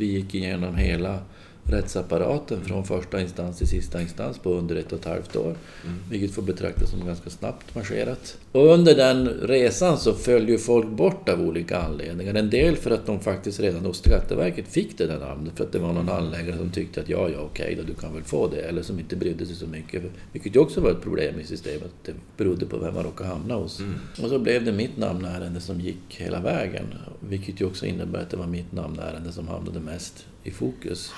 [0.00, 1.22] vi gick igenom hela
[1.70, 5.56] rättsapparaten från första instans till sista instans på under ett och ett halvt år.
[5.84, 5.98] Mm.
[6.10, 8.36] Vilket får betraktas som ganska snabbt marscherat.
[8.52, 12.34] Och under den resan så föll ju folk bort av olika anledningar.
[12.34, 15.52] En del för att de faktiskt redan hos Skatteverket fick det där namnet.
[15.56, 18.14] För att det var någon handläggare som tyckte att ja, ja, okej då, du kan
[18.14, 18.60] väl få det.
[18.60, 20.02] Eller som inte brydde sig så mycket.
[20.32, 21.90] Vilket ju också var ett problem i systemet.
[22.04, 23.78] Det berodde på vem man råkade hamna hos.
[23.78, 23.94] Mm.
[24.22, 26.84] Och så blev det mitt namnärende som gick hela vägen.
[27.20, 31.12] Vilket ju också innebär att det var mitt namnärende som hamnade mest i fokus.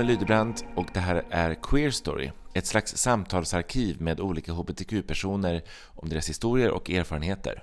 [0.00, 5.62] Jag heter Lydebrand och det här är Queer Story, ett slags samtalsarkiv med olika hbtq-personer
[5.94, 7.62] om deras historier och erfarenheter.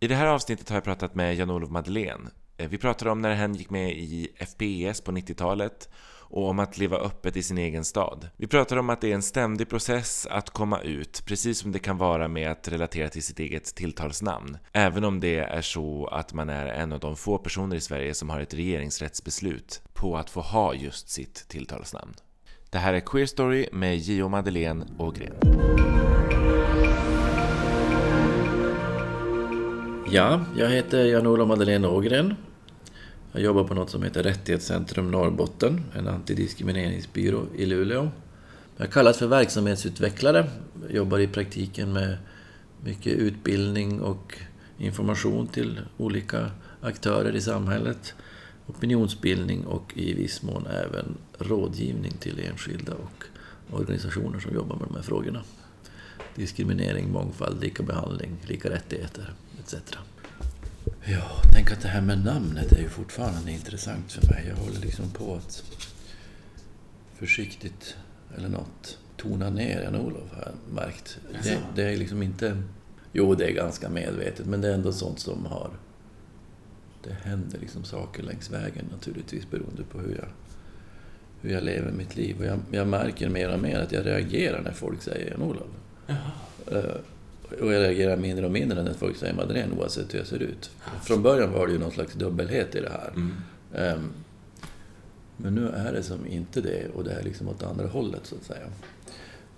[0.00, 2.30] I det här avsnittet har jag pratat med Jan-Olof Madeleine.
[2.56, 5.88] Eh, vi pratade om när han gick med i FPS på 90-talet
[6.34, 8.28] och om att leva öppet i sin egen stad.
[8.36, 11.78] Vi pratar om att det är en ständig process att komma ut, precis som det
[11.78, 14.58] kan vara med att relatera till sitt eget tilltalsnamn.
[14.72, 18.14] Även om det är så att man är en av de få personer i Sverige
[18.14, 22.14] som har ett regeringsrättsbeslut på att få ha just sitt tilltalsnamn.
[22.70, 25.34] Det här är Queer Story med Gio Madeleine Ågren.
[30.10, 32.34] Ja, jag heter Jan-Olof Madeleine Ågren
[33.34, 38.10] jag jobbar på något som heter Rättighetscentrum Norrbotten, en antidiskrimineringsbyrå i Luleå.
[38.76, 40.50] Jag kallas för verksamhetsutvecklare.
[40.90, 42.18] Jobbar i praktiken med
[42.84, 44.38] mycket utbildning och
[44.78, 48.14] information till olika aktörer i samhället.
[48.66, 53.24] Opinionsbildning och i viss mån även rådgivning till enskilda och
[53.80, 55.42] organisationer som jobbar med de här frågorna.
[56.34, 59.74] Diskriminering, mångfald, lika behandling, lika rättigheter etc.
[61.06, 64.44] Ja, tänk att det här med namnet är ju fortfarande intressant för mig.
[64.48, 65.62] Jag håller liksom på att
[67.14, 67.96] försiktigt,
[68.36, 71.18] eller något, tona ner Jan-Olof har jag märkt.
[71.42, 72.62] Det, det, är liksom inte...
[73.12, 75.70] Jo, det är ganska medvetet, men det är ändå sånt som har...
[77.02, 80.28] Det händer liksom saker längs vägen naturligtvis beroende på hur jag,
[81.40, 82.36] hur jag lever mitt liv.
[82.38, 85.68] Och jag, jag märker mer och mer att jag reagerar när folk säger Jan-Olof.
[87.60, 90.70] Och jag reagerar mindre och mindre när folk säger Madeleine oavsett hur jag ser ut.
[91.02, 93.12] Från början var det ju någon slags dubbelhet i det här.
[93.16, 93.32] Mm.
[93.96, 94.12] Um,
[95.36, 98.34] men nu är det som inte det och det är liksom åt andra hållet så
[98.34, 98.66] att säga.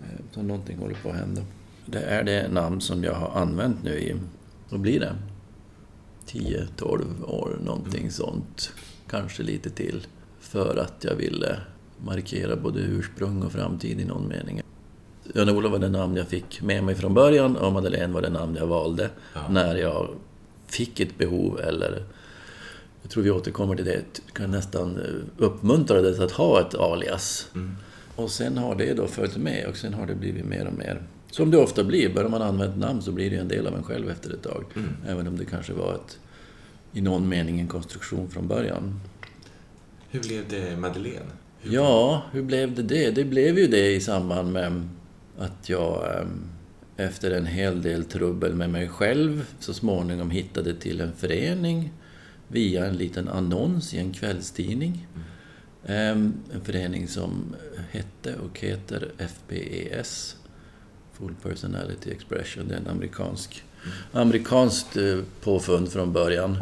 [0.03, 1.43] Ehm, så någonting håller på att hända.
[1.87, 4.17] Det är det namn som jag har använt nu i,
[4.69, 5.15] vad blir det?
[6.27, 8.11] 10-12 år, någonting mm.
[8.11, 8.73] sånt.
[9.09, 10.07] Kanske lite till.
[10.41, 11.61] För att jag ville
[12.05, 14.63] markera både ursprung och framtid i någon mening.
[15.35, 18.57] Jan-Olof var det namn jag fick med mig från början och Madeleine var det namn
[18.57, 19.41] jag valde ja.
[19.51, 20.09] när jag
[20.67, 22.05] fick ett behov eller
[23.03, 27.49] jag tror vi återkommer till det, kan nästan eh, uppmuntrades att ha ett alias.
[27.55, 27.77] Mm.
[28.17, 31.03] Och sen har det då följt med och sen har det blivit mer och mer
[31.31, 33.83] som det ofta blir, börjar man använda namn så blir det en del av en
[33.83, 34.65] själv efter ett tag.
[34.77, 34.89] Mm.
[35.07, 36.19] Även om det kanske var ett,
[36.93, 39.01] i någon mening en konstruktion från början.
[40.11, 41.31] Hur blev det Madeleine?
[41.61, 43.11] Hur ja, hur blev det det?
[43.11, 44.89] Det blev ju det i samband med
[45.39, 46.51] att jag ehm,
[46.97, 51.93] efter en hel del trubbel med mig själv så småningom hittade till en förening
[52.49, 55.07] via en liten annons i en kvällstidning.
[55.15, 56.35] Mm.
[56.53, 57.55] En förening som
[57.91, 60.37] hette och heter FPES,
[61.13, 62.69] Full Personality Expression.
[62.69, 64.27] Det är en amerikansk, mm.
[64.27, 66.59] amerikanskt eh, påfund från början.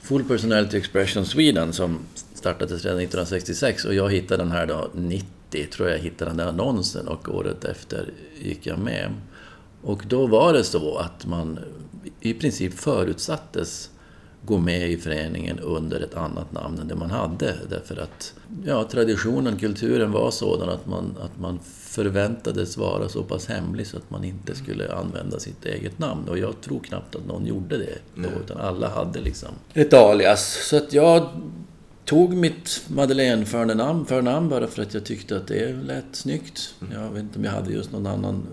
[0.00, 1.98] Full Personality Expression Sweden som
[2.34, 6.36] startades redan 1966 och jag hittade den här då 90 90 tror jag hittade den
[6.36, 9.10] där annonsen och året efter gick jag med.
[9.82, 11.58] Och då var det så att man
[12.20, 13.90] i princip förutsattes
[14.44, 17.54] gå med i föreningen under ett annat namn än det man hade.
[17.70, 18.34] Därför att
[18.66, 23.96] ja, traditionen, kulturen var sådan att man, att man förväntades vara så pass hemlig så
[23.96, 26.28] att man inte skulle använda sitt eget namn.
[26.28, 30.68] Och jag tror knappt att någon gjorde det då, utan alla hade liksom ett alias.
[30.68, 31.28] Så att jag
[32.04, 36.74] tog mitt Madeleine förnamn, förnamn bara för att jag tyckte att det lät snyggt.
[36.92, 38.46] Jag vet inte om jag hade just någon annan,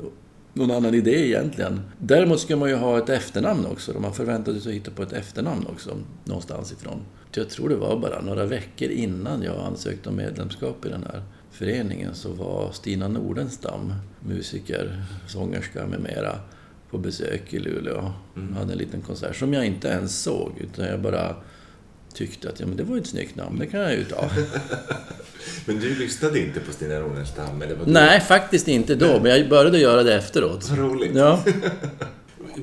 [0.54, 1.82] någon annan idé egentligen.
[1.98, 4.00] Däremot ska man ju ha ett efternamn också.
[4.00, 7.00] Man förväntade sig att hitta på ett efternamn också, någonstans ifrån.
[7.34, 11.24] Jag tror det var bara några veckor innan jag ansökte om medlemskap i den här
[11.52, 16.40] föreningen så var Stina Nordenstam, musiker, sångerska med mera,
[16.90, 18.14] på besök i Luleå.
[18.36, 18.54] Mm.
[18.54, 21.36] hade en liten konsert som jag inte ens såg, utan jag bara
[22.14, 24.30] tyckte att ja, men det var ett snyggt namn, det kan jag ju ta.
[25.66, 27.62] men du lyssnade inte på Stina Ronerstam?
[27.62, 27.92] Eller vad du...
[27.92, 30.70] Nej, faktiskt inte då, men jag började göra det efteråt.
[30.70, 31.16] Vad roligt.
[31.16, 31.44] Ja.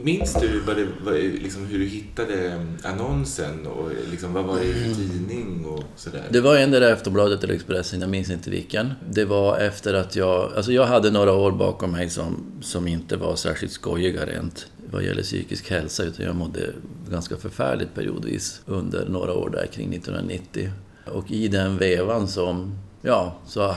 [0.03, 4.75] Minns du vad det, vad, liksom, hur du hittade annonsen och liksom, vad var det
[4.75, 6.23] för tidning och sådär?
[6.31, 8.93] Det var en där Aftonbladet eller Expressen, jag minns inte vilken.
[9.11, 10.53] Det var efter att jag...
[10.57, 15.05] Alltså jag hade några år bakom mig som, som inte var särskilt skojiga rent vad
[15.05, 16.73] gäller psykisk hälsa, utan jag mådde
[17.11, 20.71] ganska förfärligt periodvis under några år där kring 1990.
[21.05, 23.75] Och i den vevan som ja, så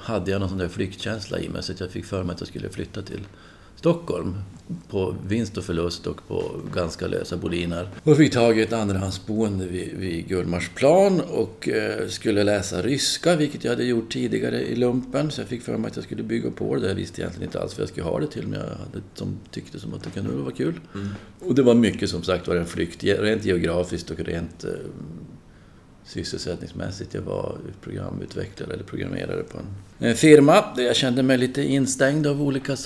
[0.00, 2.40] hade jag någon sån där flyktkänsla i mig så att jag fick för mig att
[2.40, 3.20] jag skulle flytta till
[3.76, 4.34] Stockholm
[4.88, 7.88] på vinst och förlust och på ganska lösa boliner.
[8.04, 13.64] Och fick tag i ett andrahandsboende vid, vid Gullmarsplan och eh, skulle läsa ryska, vilket
[13.64, 15.30] jag hade gjort tidigare i lumpen.
[15.30, 16.88] Så jag fick för mig att jag skulle bygga på det.
[16.88, 19.38] Jag visste egentligen inte alls vad jag skulle ha det till, men jag hade, som
[19.50, 20.80] tyckte som att det kunde vara kul.
[20.94, 21.08] Mm.
[21.40, 24.70] Och det var mycket som sagt var en flykt, rent geografiskt och rent eh,
[26.08, 27.14] sysselsättningsmässigt.
[27.14, 29.58] Jag var programutvecklare eller programmerare på
[29.98, 32.76] en firma där jag kände mig lite instängd av olika,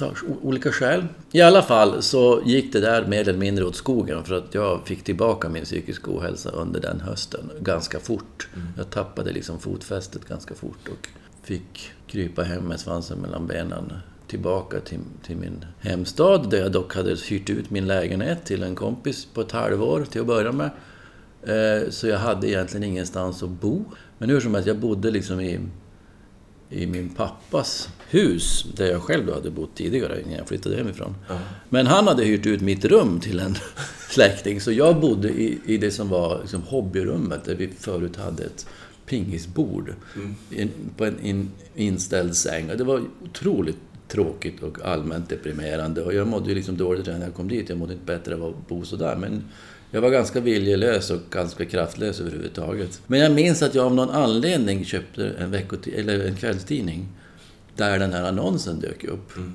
[0.43, 1.05] olika skäl.
[1.33, 4.81] I alla fall så gick det där mer eller mindre åt skogen för att jag
[4.87, 8.49] fick tillbaka min psykiska ohälsa under den hösten ganska fort.
[8.55, 8.69] Mm.
[8.77, 11.09] Jag tappade liksom fotfästet ganska fort och
[11.43, 13.93] fick krypa hem med svansen mellan benen
[14.27, 18.75] tillbaka till, till min hemstad där jag dock hade hyrt ut min lägenhet till en
[18.75, 20.71] kompis på ett halvår till att börja med.
[21.43, 23.85] Eh, så jag hade egentligen ingenstans att bo.
[24.19, 25.61] Men hur som helst, jag bodde liksom i,
[26.71, 31.15] i min pappas hus, där jag själv hade bott tidigare innan jag flyttade hemifrån.
[31.31, 31.43] Mm.
[31.69, 33.57] Men han hade hyrt ut mitt rum till en
[34.11, 38.45] släkting, så jag bodde i, i det som var liksom hobbyrummet, där vi förut hade
[38.45, 38.67] ett
[39.07, 40.35] pingisbord mm.
[40.51, 42.71] in, på en in, inställd säng.
[42.71, 43.79] Och det var otroligt
[44.09, 46.03] tråkigt och allmänt deprimerande.
[46.03, 47.69] Och jag mådde ju liksom dåligt redan när jag kom dit.
[47.69, 49.17] Jag mådde inte bättre av att bo sådär.
[49.17, 49.45] Men
[49.95, 53.03] jag var ganska viljelös och ganska kraftlös överhuvudtaget.
[53.07, 55.55] Men jag minns att jag av någon anledning köpte en,
[55.97, 57.09] eller en kvällstidning
[57.77, 59.37] där den här annonsen dök upp.
[59.37, 59.53] Mm.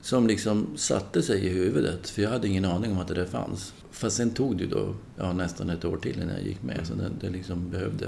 [0.00, 3.24] Som liksom satte sig i huvudet, för jag hade ingen aning om att det där
[3.24, 3.74] fanns.
[3.90, 6.94] Fast sen tog det då ja, nästan ett år till innan jag gick med, så
[6.94, 8.06] det, det liksom behövde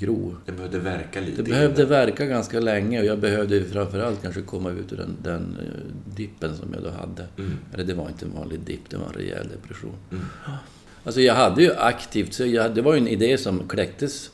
[0.00, 0.36] gro.
[0.46, 1.42] Det behövde verka lite?
[1.42, 5.58] Det behövde verka ganska länge och jag behövde framförallt kanske komma ut ur den, den
[5.60, 7.26] uh, dippen som jag då hade.
[7.38, 7.58] Mm.
[7.74, 9.94] Eller det var inte en vanlig dipp, det var en rejäl depression.
[10.10, 10.24] Mm.
[11.04, 14.30] Alltså jag hade ju aktivt, så jag, det var ju en idé som kläcktes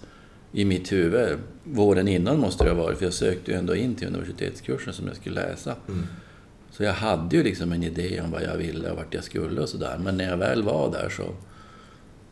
[0.52, 1.38] i mitt huvud.
[1.64, 5.06] Våren innan måste det ha varit, för jag sökte ju ändå in till universitetskursen som
[5.06, 5.74] jag skulle läsa.
[5.88, 6.06] Mm.
[6.70, 9.60] Så jag hade ju liksom en idé om vad jag ville och vart jag skulle
[9.60, 9.98] och sådär.
[10.04, 11.24] Men när jag väl var där så,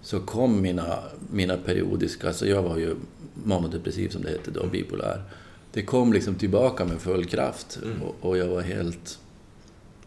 [0.03, 0.99] så kom mina,
[1.31, 2.29] mina periodiska...
[2.29, 2.95] Alltså jag var ju
[3.35, 5.23] manodepressiv som det hette då, bipolär.
[5.73, 8.03] Det kom liksom tillbaka med full kraft mm.
[8.03, 9.19] och, och, jag var helt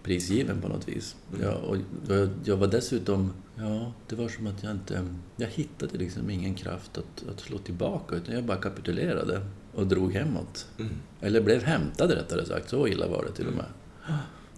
[0.03, 1.15] prisgiven på något vis.
[1.33, 1.45] Mm.
[1.45, 1.77] Jag, och
[2.07, 3.33] jag, jag, var dessutom...
[3.55, 5.07] Ja, det var som att jag inte...
[5.35, 9.41] Jag hittade liksom ingen kraft att, att slå tillbaka utan jag bara kapitulerade
[9.73, 10.67] och drog hemåt.
[10.79, 10.93] Mm.
[11.21, 13.65] Eller blev hämtad rättare sagt, så illa var det till och med.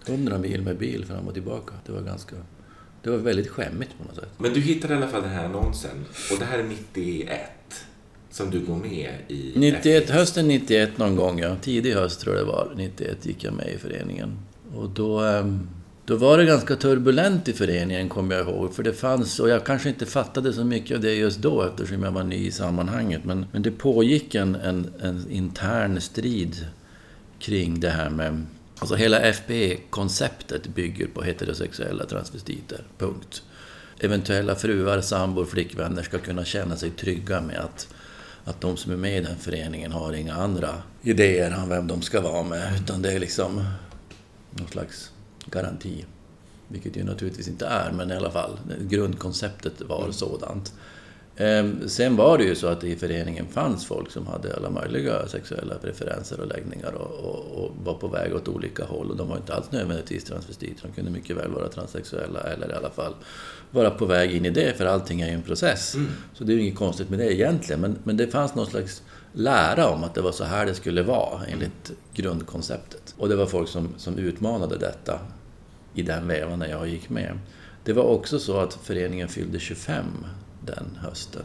[0.06, 1.74] Hundra mil med bil fram och tillbaka.
[1.86, 2.36] Det var ganska...
[3.02, 4.28] Det var väldigt skämmigt på något sätt.
[4.38, 6.04] Men du hittade i alla fall den här annonsen.
[6.32, 7.40] Och det här är 91
[8.30, 9.52] som du går med i?
[9.54, 11.56] 91, hösten 91 någon gång, ja.
[11.62, 12.72] Tidig höst tror jag det var.
[12.76, 14.38] 91 gick jag med i föreningen.
[14.74, 15.68] Och då, ehm,
[16.04, 18.74] då var det ganska turbulent i föreningen, kommer jag ihåg.
[18.74, 22.02] För det fanns, och jag kanske inte fattade så mycket av det just då eftersom
[22.02, 23.24] jag var ny i sammanhanget.
[23.24, 26.66] Men, men det pågick en, en, en intern strid
[27.38, 28.46] kring det här med
[28.80, 32.80] Alltså hela FP-konceptet bygger på heterosexuella transvestiter.
[32.98, 33.42] Punkt.
[33.98, 37.88] Eventuella fruar, sambor, flickvänner ska kunna känna sig trygga med att,
[38.50, 42.02] att de som är med i den föreningen har inga andra idéer om vem de
[42.02, 42.80] ska vara med.
[42.82, 43.64] Utan det är liksom
[44.50, 45.10] någon slags
[45.46, 46.04] garanti.
[46.68, 48.58] Vilket ju naturligtvis inte är, men i alla fall.
[48.80, 50.12] Grundkonceptet var mm.
[50.12, 50.72] sådant.
[51.40, 55.28] Ehm, sen var det ju så att i föreningen fanns folk som hade alla möjliga
[55.28, 59.10] sexuella preferenser och läggningar och, och, och, var på väg åt olika håll.
[59.10, 62.72] Och de var inte alls nödvändigtvis transvestiter, de kunde mycket väl vara transsexuella eller i
[62.72, 63.14] alla fall
[63.70, 65.94] vara på väg in i det, för allting är ju en process.
[65.94, 66.08] Mm.
[66.34, 69.02] Så det är ju inget konstigt med det egentligen, men, men det fanns någon slags
[69.32, 73.14] lära om att det var så här det skulle vara enligt grundkonceptet.
[73.18, 75.18] Och det var folk som, som utmanade detta
[75.94, 77.38] i den vevan när jag gick med.
[77.84, 80.04] Det var också så att föreningen fyllde 25
[80.66, 81.42] den hösten.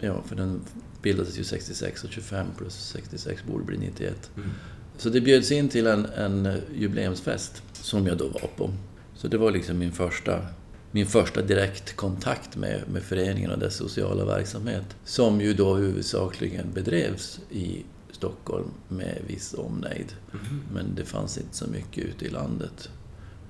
[0.00, 0.60] Ja, för den
[1.02, 4.30] bildades ju 66 och 25 plus 66 borde bli 91.
[4.36, 4.50] Mm.
[4.96, 8.70] Så det bjöds in till en, en jubileumsfest som jag då var på.
[9.14, 10.46] Så det var liksom min första,
[10.90, 14.96] min första direktkontakt med, med föreningen och dess sociala verksamhet.
[15.04, 20.12] Som ju då huvudsakligen bedrevs i Stockholm med viss omnejd.
[20.32, 20.62] Mm.
[20.72, 22.90] Men det fanns inte så mycket ute i landet.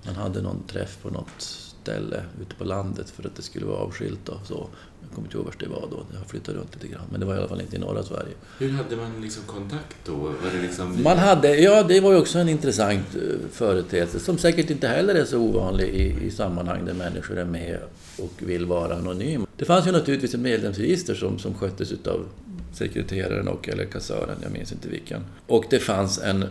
[0.07, 1.41] Man hade någon träff på något
[1.83, 4.69] ställe ute på landet för att det skulle vara avskilt och så.
[5.17, 7.03] Kommer inte ihåg var det var då, jag har flyttat runt lite grann.
[7.11, 8.35] Men det var i alla fall inte i norra Sverige.
[8.59, 10.13] Hur hade man liksom kontakt då?
[10.17, 11.03] Var det liksom...
[11.03, 15.15] Man hade, ja det var ju också en intressant eh, företeelse som säkert inte heller
[15.15, 17.79] är så ovanlig i, i sammanhang där människor är med
[18.19, 19.47] och vill vara anonym.
[19.57, 22.27] Det fanns ju naturligtvis ett medlemsregister som, som sköttes utav
[22.73, 25.25] sekreteraren och eller kassören, jag minns inte vilken.
[25.47, 26.45] Och det fanns en,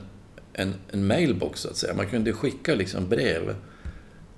[0.53, 1.93] en, en mailbox så att säga.
[1.93, 3.55] Man kunde skicka liksom brev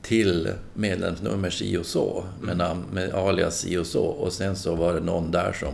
[0.01, 4.03] till medlemsnummer si och så, med, namn, med alias si och så.
[4.03, 5.73] Och sen så var det någon där som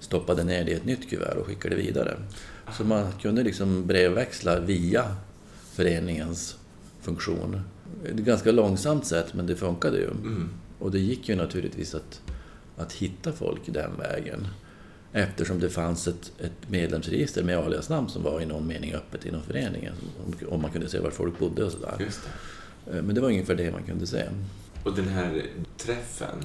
[0.00, 2.16] stoppade ner det i ett nytt kuvert och skickade vidare.
[2.76, 5.16] Så man kunde liksom brevväxla via
[5.72, 6.56] föreningens
[7.00, 7.60] funktion.
[8.04, 10.10] Ett ganska långsamt sätt, men det funkade ju.
[10.10, 10.50] Mm.
[10.78, 12.20] Och det gick ju naturligtvis att,
[12.76, 14.46] att hitta folk den vägen.
[15.12, 19.42] Eftersom det fanns ett, ett medlemsregister med aliasnamn som var i någon mening öppet inom
[19.42, 19.94] föreningen.
[20.48, 21.96] Om man kunde se var folk bodde och sådär.
[22.00, 22.28] Just det.
[22.90, 24.24] Eh, Men det var ungefär det man kunde se.
[24.84, 25.42] Och den här
[25.78, 26.44] träffen,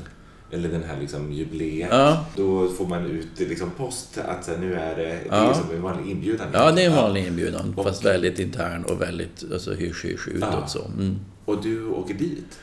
[0.51, 2.25] eller den här liksom jubileet, Ja.
[2.35, 5.53] då får man ut liksom post att så här, nu är det, det är Ja.
[5.53, 6.47] som en vanlig inbjudan.
[6.53, 7.73] Ja, det är en vanlig inbjudan.
[7.77, 10.67] Och- Fast väldigt intern och väldigt alltså, hysch-hysch utåt Ja.
[10.67, 10.85] så.
[10.85, 11.15] Mm.
[11.45, 12.59] Och du åker dit.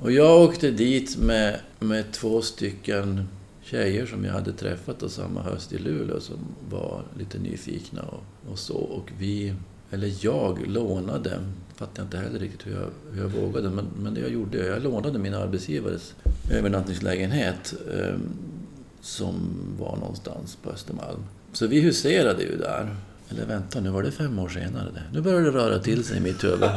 [0.00, 3.28] Och jag åkte dit med, med två stycken
[3.62, 6.36] tjejer som jag hade träffat då samma höst i Luleå som
[6.70, 8.74] var lite nyfikna och, och så.
[8.76, 9.54] Och vi,
[9.90, 11.38] eller jag lånade,
[11.76, 14.66] fattar jag inte heller riktigt hur jag, hur jag vågade, men, men det jag gjorde,
[14.66, 16.14] jag lånade min arbetsgivares
[16.50, 18.16] övernattningslägenhet eh,
[19.00, 21.24] som var någonstans på Östermalm.
[21.52, 22.96] Så vi huserade ju där.
[23.30, 25.02] Eller vänta, nu var det fem år senare det.
[25.12, 26.70] Nu börjar det röra till sig i mitt huvud.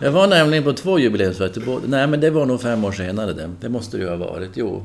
[0.00, 1.78] Jag var nämligen på två jubileumsfester.
[1.86, 3.50] Nej, men det var nog fem år senare det.
[3.60, 4.50] Det måste det ju ha varit.
[4.54, 4.82] Jo,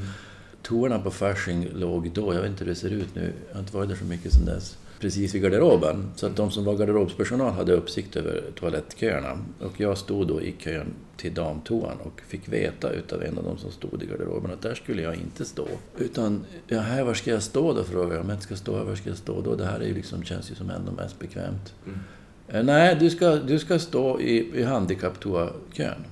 [0.62, 3.60] Toorna på Fasching låg då, jag vet inte hur det ser ut nu, jag har
[3.60, 6.12] inte varit där så mycket sedan dess, precis vid garderoben.
[6.16, 9.40] Så att de som var garderobspersonal hade uppsikt över toalettköerna.
[9.60, 13.58] Och jag stod då i kön till damtoan och fick veta utav en av de
[13.58, 15.68] som stod i garderoben att där skulle jag inte stå.
[15.98, 17.84] Utan, ja, här var ska jag stå då?
[17.84, 18.24] frågade jag.
[18.24, 19.56] Om jag inte ska stå här, var ska jag stå då?
[19.56, 21.74] Det här är ju liksom, känns ju som ändå mest bekvämt.
[21.86, 22.00] Mm.
[22.48, 26.06] Eh, Nej, du ska, du ska stå i, i handikapptoakön.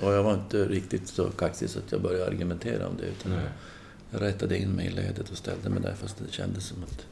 [0.00, 3.06] Och jag var inte riktigt så kaxig så att jag började argumentera om det.
[3.06, 3.50] Utan Nej.
[4.10, 7.06] jag rättade in mig i ledet och ställde mig där fast det kändes som att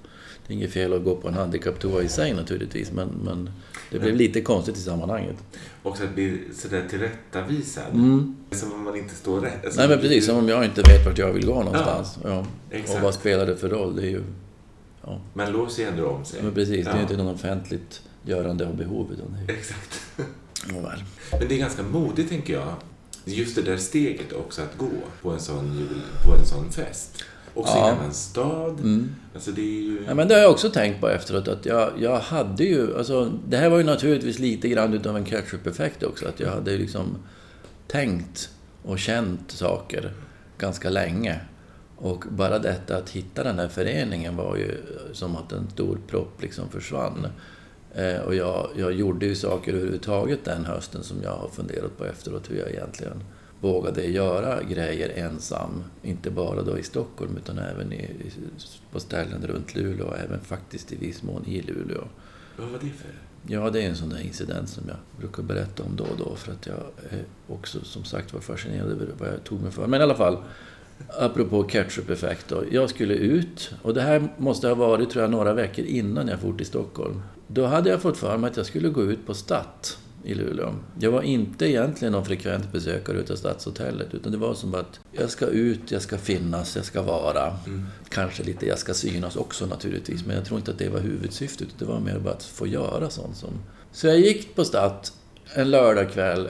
[0.47, 2.93] det är inget fel att gå på en handikapptoa i sig naturligtvis.
[2.93, 3.51] Men, men
[3.91, 5.37] det blev lite konstigt i sammanhanget.
[5.83, 7.95] Och så att bli sådär tillrättavisad.
[7.95, 8.37] Mm.
[8.51, 9.65] Som om man inte står rätt.
[9.65, 12.19] Alltså, Nej men precis, som om jag inte vet vart jag vill gå någonstans.
[12.25, 12.47] Ja.
[12.71, 12.97] Exakt.
[12.97, 13.97] Och vad spelar det för roll?
[13.97, 14.23] Det är ju...
[15.03, 16.43] Ja, Man låser ju ändå om sig.
[16.43, 16.85] men precis.
[16.85, 17.03] Det är ju Ja.
[17.03, 19.13] inte något offentligt görande av behov.
[19.13, 19.57] Utan det är.
[19.57, 20.01] Exakt.
[20.73, 21.03] Nåväl.
[21.31, 22.75] Men det är ganska modigt, tänker jag.
[23.25, 24.89] Just det där steget också, att gå
[25.23, 27.25] på en sån, jul, på en sån fest.
[27.57, 27.97] Också Ja.
[28.03, 28.81] i en stad.
[28.81, 29.15] Mm.
[29.35, 30.05] Alltså det är ju...
[30.09, 31.49] Ja, men det har jag också tänkt på efteråt.
[31.49, 32.99] Att jag, jag hade ju...
[32.99, 36.29] Alltså, det här var ju naturligtvis lite grann utav en ketchup-effekt också.
[36.29, 37.17] Att jag hade ju liksom
[37.87, 38.51] tänkt
[38.83, 40.13] och känt saker
[40.59, 41.41] ganska länge.
[41.97, 44.83] Och bara detta att hitta den här föreningen var ju
[45.13, 47.27] som att en stor propp liksom försvann.
[47.95, 52.05] Eh, och jag, jag gjorde ju saker överhuvudtaget den hösten som jag har funderat på
[52.05, 53.23] efteråt hur jag egentligen
[53.61, 55.85] vågade göra grejer ensam.
[56.03, 58.11] Inte bara då i Stockholm utan även i,
[58.93, 62.05] på ställen runt Luleå och även faktiskt i viss mån i Luleå.
[62.57, 63.11] Vad var det för?
[63.49, 66.35] Ja, det är en sån där incident som jag brukar berätta om då och då
[66.37, 69.87] för att jag är också som sagt var fascinerad över vad jag tog mig för.
[69.87, 70.39] Men i alla fall,
[71.09, 72.65] apropå ketchup-effekt då.
[72.71, 76.41] Jag skulle ut och det här måste ha varit tror jag några veckor innan jag
[76.41, 77.23] for till Stockholm.
[77.47, 80.75] Då hade jag fått för mig att jag skulle gå ut på Statt i Luleå.
[81.01, 85.31] Jag var inte egentligen någon frekvent besökare utav Stadshotellet utan det var som att jag
[85.31, 87.57] ska ut, jag ska finnas, jag ska vara.
[87.67, 87.87] Mm.
[88.09, 91.69] Kanske lite jag ska synas också naturligtvis, men jag tror inte att det var huvudsyftet.
[91.79, 93.51] Det var mer bara att få göra sånt som...
[93.93, 95.13] Så jag gick på Statt
[95.55, 96.49] en lördagkväll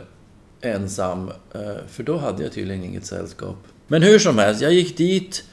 [0.61, 3.57] ensam, eh, för då hade jag tydligen inget sällskap.
[3.87, 5.45] Men hur som helst, jag gick dit.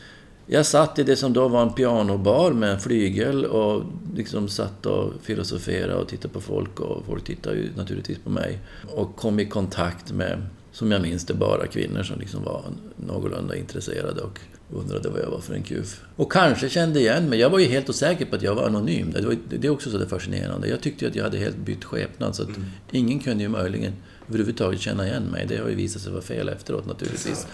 [0.46, 3.84] Jag satt i det som då var en pianobar med en flygel och
[4.16, 8.60] liksom satt och filosoferade och tittade på folk och folk tittade ju naturligtvis på mig.
[8.96, 12.64] Och kom i kontakt med, som jag minns det, bara kvinnor som liksom var
[12.96, 14.40] någorlunda intresserade och
[14.74, 16.02] undrade vad jag var för en kuf.
[16.16, 17.40] Och kanske kände igen mig.
[17.40, 19.12] Jag var ju helt osäker på att jag var anonym.
[19.12, 20.68] Det, var, det är också så det fascinerande.
[20.68, 22.50] Jag tyckte att jag hade helt bytt skepnad så att
[22.92, 23.94] ingen kunde ju möjligen
[24.30, 25.46] överhuvudtaget känna igen mig.
[25.50, 27.48] Det har ju visat sig vara fel efteråt naturligtvis.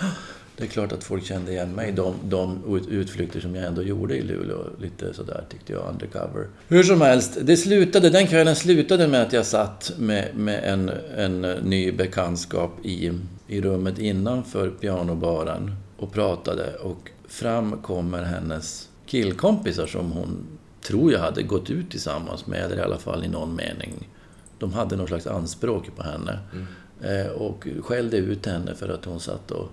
[0.60, 1.92] Det är klart att folk kände igen mig.
[1.92, 6.48] De, de utflykter som jag ändå gjorde i Luleå, lite sådär tyckte jag, undercover.
[6.68, 10.92] Hur som helst, det slutade, den kvällen slutade med att jag satt med, med en,
[11.18, 13.12] en ny bekantskap i,
[13.48, 20.48] i rummet innanför pianobaren och pratade och fram kommer hennes killkompisar som hon
[20.82, 24.10] tror jag hade gått ut tillsammans med, eller i alla fall i någon mening.
[24.58, 26.40] De hade någon slags anspråk på henne.
[26.54, 26.68] Mm.
[27.02, 29.70] Eh, och skällde ut henne för att hon satt och,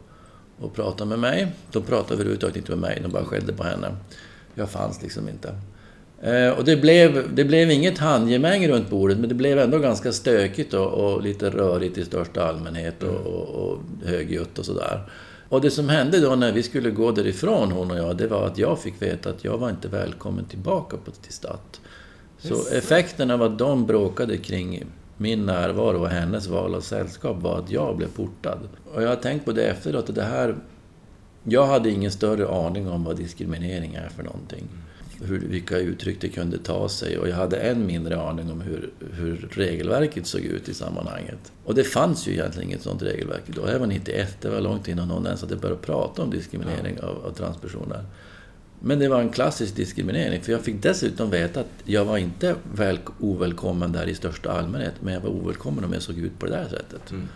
[0.61, 1.53] och pratade med mig.
[1.73, 3.97] De pratade överhuvudtaget inte med mig, de bara skällde på henne.
[4.55, 5.55] Jag fanns liksom inte.
[6.23, 10.13] Eh, och det blev, det blev inget handgemäng runt bordet, men det blev ändå ganska
[10.13, 13.23] stökigt och, och lite rörigt i största allmänhet och, mm.
[13.23, 15.03] och, och högljutt och sådär.
[15.49, 18.47] Och det som hände då när vi skulle gå därifrån, hon och jag, det var
[18.47, 21.81] att jag fick veta att jag var inte välkommen tillbaka på, till Statt.
[22.39, 24.85] Så effekten av att de bråkade kring
[25.17, 28.59] min närvaro och hennes val av sällskap var att jag blev portad.
[28.95, 30.57] Och jag har tänkt på det efteråt, att det här...
[31.49, 34.69] Jag hade ingen större aning om vad diskriminering är för någonting.
[35.23, 38.91] Hur, vilka uttryck det kunde ta sig och jag hade än mindre aning om hur,
[39.13, 41.53] hur regelverket såg ut i sammanhanget.
[41.65, 43.67] Och det fanns ju egentligen inget sådant regelverk då.
[43.67, 47.31] Även 91, det var långt innan någon ens hade börjat prata om diskriminering av, av
[47.31, 48.05] transpersoner.
[48.81, 52.55] Men det var en klassisk diskriminering, för jag fick dessutom veta att jag var inte
[52.75, 56.47] väl, ovälkommen där i största allmänhet, men jag var ovälkommen om jag såg ut på
[56.47, 57.11] det där sättet.
[57.11, 57.29] Mm.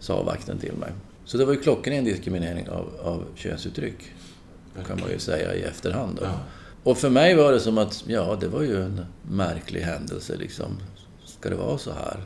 [0.00, 0.92] Sa vakten till mig.
[1.24, 4.12] Så det var ju klockren diskriminering av, av könsuttryck,
[4.86, 6.18] kan man ju säga i efterhand.
[6.22, 6.40] Ja.
[6.82, 10.78] Och för mig var det som att, ja, det var ju en märklig händelse liksom.
[11.24, 12.20] Ska det vara så här?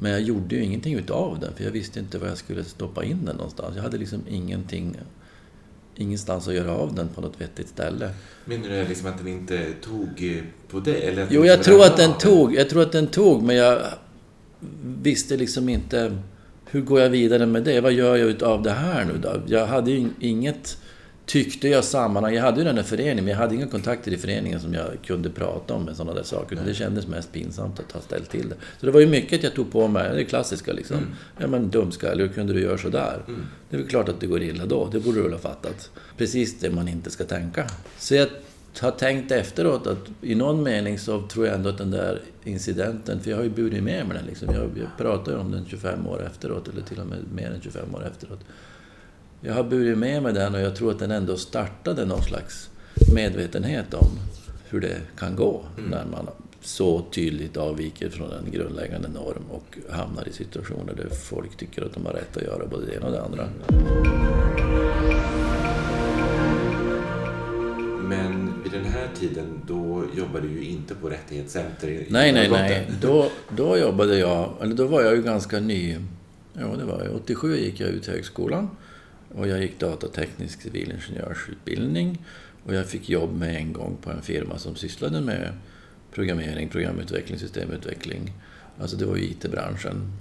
[0.00, 3.04] Men jag gjorde ju ingenting utav den, för jag visste inte var jag skulle stoppa
[3.04, 3.76] in den någonstans.
[3.76, 4.96] Jag hade liksom ingenting
[5.96, 8.10] ingenstans att göra av den på något vettigt ställe.
[8.44, 10.94] Menar du liksom att den inte tog på det?
[10.94, 12.54] Eller jo, jag tror att den tog.
[12.54, 13.82] Jag tror att den tog, men jag
[14.82, 16.18] visste liksom inte
[16.70, 17.80] hur går jag vidare med det?
[17.80, 19.42] Vad gör jag utav det här nu då?
[19.46, 20.78] Jag hade ju inget
[21.26, 22.34] tyckte jag sammanhang.
[22.34, 24.86] Jag hade ju den här föreningen, men jag hade inga kontakter i föreningen som jag
[25.06, 26.58] kunde prata om med sådana där saker.
[26.66, 28.54] Det kändes mest pinsamt att ha ställt till det.
[28.80, 30.96] Så det var ju mycket jag tog på mig, det klassiska liksom.
[30.96, 31.10] Mm.
[31.38, 33.22] Ja men dumskalle, hur kunde du göra sådär?
[33.28, 33.46] Mm.
[33.70, 35.90] Det är väl klart att det går illa då, det borde du väl ha fattat.
[36.16, 37.66] Precis det man inte ska tänka.
[37.98, 38.28] Så jag
[38.80, 43.20] har tänkt efteråt att i någon mening så tror jag ändå att den där incidenten,
[43.20, 44.54] för jag har ju burit med mig den liksom.
[44.54, 47.60] Jag, jag pratar ju om den 25 år efteråt, eller till och med mer än
[47.60, 48.40] 25 år efteråt
[49.46, 52.70] jag har burit med mig den och jag tror att den ändå startade någon slags
[53.14, 54.08] medvetenhet om
[54.68, 55.90] hur det kan gå mm.
[55.90, 56.28] när man
[56.60, 61.94] så tydligt avviker från en grundläggande norm och hamnar i situationer där folk tycker att
[61.94, 63.48] de har rätt att göra både det ena och det andra.
[68.08, 72.50] Men vid den här tiden, då jobbade du ju inte på Rättighetscenter i Nej, nej,
[72.50, 72.90] nej.
[73.00, 75.96] Då, då jobbade jag, eller då var jag ju ganska ny.
[76.52, 77.14] Ja, det var jag.
[77.14, 78.68] 87 gick jag ut högskolan.
[79.34, 82.24] Och jag gick datateknisk civilingenjörsutbildning
[82.66, 85.52] och jag fick jobb med en gång på en firma som sysslade med
[86.12, 88.32] programmering, programutveckling, systemutveckling.
[88.80, 90.12] Alltså det var ju IT-branschen.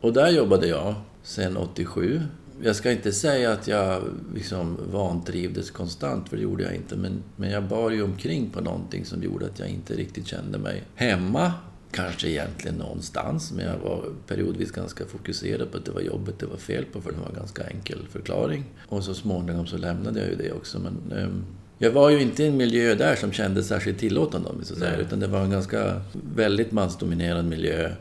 [0.00, 2.22] Och där jobbade jag sen 87.
[2.62, 4.02] Jag ska inte säga att jag
[4.34, 6.96] liksom vantrivdes konstant, för det gjorde jag inte.
[6.96, 10.58] Men, men jag bar ju omkring på någonting som gjorde att jag inte riktigt kände
[10.58, 11.52] mig hemma
[11.94, 16.46] kanske egentligen någonstans, men jag var periodvis ganska fokuserad på att det var jobbet det
[16.46, 18.64] var fel på, för det var en ganska enkel förklaring.
[18.86, 21.44] Och så småningom så lämnade jag ju det också, men um,
[21.78, 24.98] jag var ju inte i en miljö där som kändes särskilt tillåtande om så säger,
[24.98, 26.02] utan det var en ganska
[26.34, 27.94] väldigt mansdominerad miljö.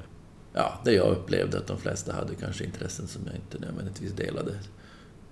[0.54, 4.52] Ja, där jag upplevde att de flesta hade kanske intressen som jag inte nödvändigtvis delade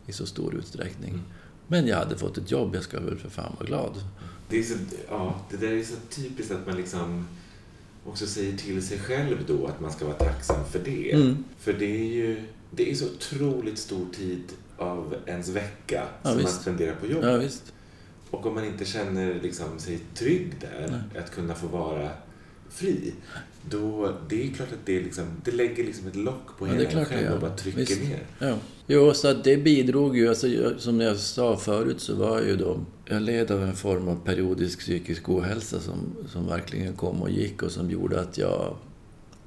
[0.07, 1.09] i så stor utsträckning.
[1.09, 1.23] Mm.
[1.67, 3.91] Men jag hade fått ett jobb, jag ska väl för fan vara glad.
[4.49, 4.75] Det, är så,
[5.09, 7.27] ja, det där är så typiskt att man liksom
[8.05, 11.11] också säger till sig själv då att man ska vara tacksam för det.
[11.11, 11.43] Mm.
[11.59, 14.43] För det är ju det är så otroligt stor tid
[14.77, 16.53] av ens vecka ja, som visst.
[16.53, 17.61] man spenderar på jobbet.
[17.65, 17.71] Ja.
[18.37, 21.23] Och om man inte känner liksom, sig trygg där, Nej.
[21.23, 22.09] att kunna få vara
[22.71, 23.13] fri,
[23.69, 26.89] då det är klart att det, liksom, det lägger liksom ett lock på ja, hela
[26.89, 28.01] en själv och bara trycker Visst.
[28.01, 28.23] ner.
[28.39, 28.57] Ja.
[28.87, 32.79] Jo, så det bidrog ju, alltså, som jag sa förut så var jag ju då,
[33.05, 37.63] jag led av en form av periodisk psykisk ohälsa som, som verkligen kom och gick
[37.63, 38.75] och som gjorde att jag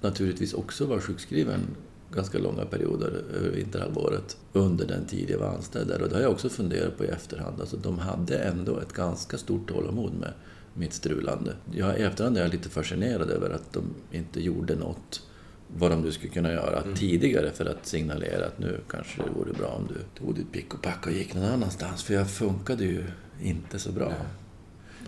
[0.01, 1.61] naturligtvis också var sjukskriven
[2.15, 6.03] ganska långa perioder över vinterhalvåret under den tid jag var anställd där.
[6.03, 7.61] Och det har jag också funderat på i efterhand.
[7.61, 10.33] Alltså, de hade ändå ett ganska stort tålamod med
[10.75, 11.57] mitt strulande.
[11.73, 15.23] Jag, I efterhand är jag lite fascinerad över att de inte gjorde något
[15.77, 16.95] vad de nu skulle kunna göra mm.
[16.95, 20.75] tidigare för att signalera att nu kanske det vore bra om du tog ditt pick
[20.75, 22.03] och pack och gick någon annanstans.
[22.03, 23.05] För jag funkade ju
[23.43, 24.13] inte så bra.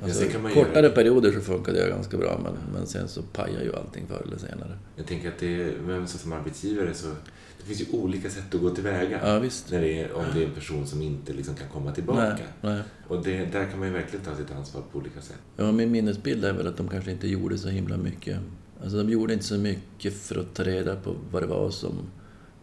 [0.03, 3.63] Alltså, man kortare göra- perioder så funkade jag ganska bra, men, men sen så pajar
[3.63, 4.79] ju allting förr eller senare.
[4.97, 7.09] Jag tänker att det, men så som arbetsgivare så
[7.69, 9.21] det finns ju olika sätt att gå tillväga.
[9.23, 9.51] Ja.
[9.71, 12.21] När det är, om det är en person som inte liksom kan komma tillbaka.
[12.21, 12.83] Nej, nej.
[13.09, 15.37] Och det, där kan man ju verkligen ta sitt ansvar på olika sätt.
[15.57, 18.39] Ja, min minnesbild är väl att de kanske inte gjorde så himla mycket.
[18.83, 21.93] Alltså de gjorde inte så mycket för att ta reda på vad det var som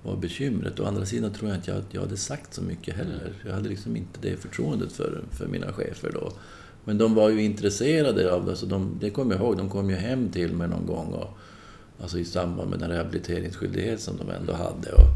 [0.03, 0.79] var bekymret.
[0.79, 3.33] Å andra sidan tror jag inte att jag hade sagt så mycket heller.
[3.45, 6.31] Jag hade liksom inte det förtroendet för, för mina chefer då.
[6.85, 9.57] Men de var ju intresserade av det, så de, det kommer jag ihåg.
[9.57, 11.37] De kom ju hem till mig någon gång och,
[12.03, 15.07] alltså i samband med den rehabiliteringsskyldighet som de ändå hade och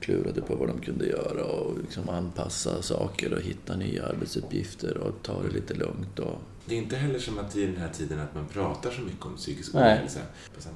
[0.00, 5.22] klurade på vad de kunde göra och liksom anpassa saker och hitta nya arbetsuppgifter och
[5.22, 6.18] ta det lite lugnt.
[6.18, 9.00] Och, Det är inte heller som att i den här tiden att man pratar så
[9.00, 10.20] mycket om psykisk ohälsa.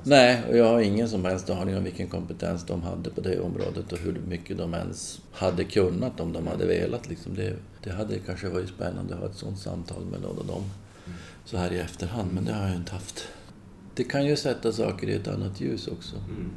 [0.02, 3.40] Nej, och jag har ingen som helst aning om vilken kompetens de hade på det
[3.40, 7.08] området och hur mycket de ens hade kunnat om de hade velat.
[7.08, 10.46] Liksom det, det hade kanske varit spännande att ha ett sånt samtal med någon av
[10.46, 10.64] dem
[11.44, 13.28] så här i efterhand, men det har jag inte haft.
[13.98, 16.16] Det kan ju sätta saker i ett annat ljus också.
[16.16, 16.50] Mm.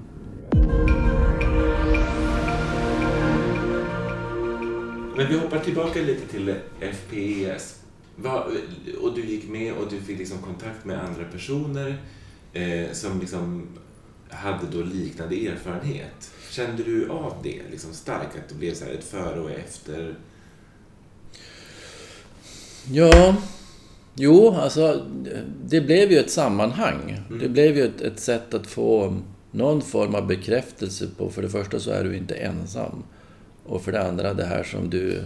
[5.17, 7.79] Men vi hoppar tillbaka lite till FPES.
[8.15, 8.51] Vad-
[9.01, 11.97] och du gick med och du fick liksom kontakt med andra personer
[12.53, 13.67] eh, som liksom
[14.29, 16.31] hade då liknande erfarenhet.
[16.49, 18.35] Kände du av det liksom starkt?
[18.37, 20.15] Att det blev så här ett före och efter?
[22.91, 23.35] Ja,
[24.15, 25.05] jo, alltså
[25.65, 27.21] det blev ju ett sammanhang.
[27.41, 29.17] Det blev ju ett, ett sätt att få
[29.51, 33.03] någon form av bekräftelse på, för det första så är du inte ensam.
[33.65, 35.23] Och för det andra, det här som du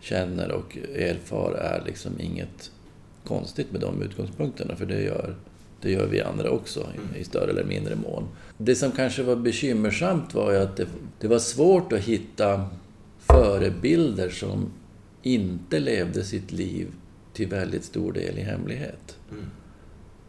[0.00, 2.70] känner och erfar är liksom inget
[3.24, 5.34] konstigt med de utgångspunkterna, för det gör,
[5.82, 8.24] det gör vi andra också i, i större eller mindre mån.
[8.58, 10.86] Det som kanske var bekymmersamt var ju att det,
[11.20, 12.64] det var svårt att hitta
[13.18, 14.72] förebilder som
[15.22, 16.88] inte levde sitt liv
[17.38, 19.18] till väldigt stor del i hemlighet.
[19.30, 19.44] Mm.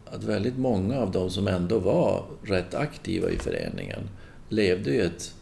[0.06, 4.10] Att väldigt många av de som ändå var rätt aktiva i föreningen
[4.50, 5.36] levde ju ett,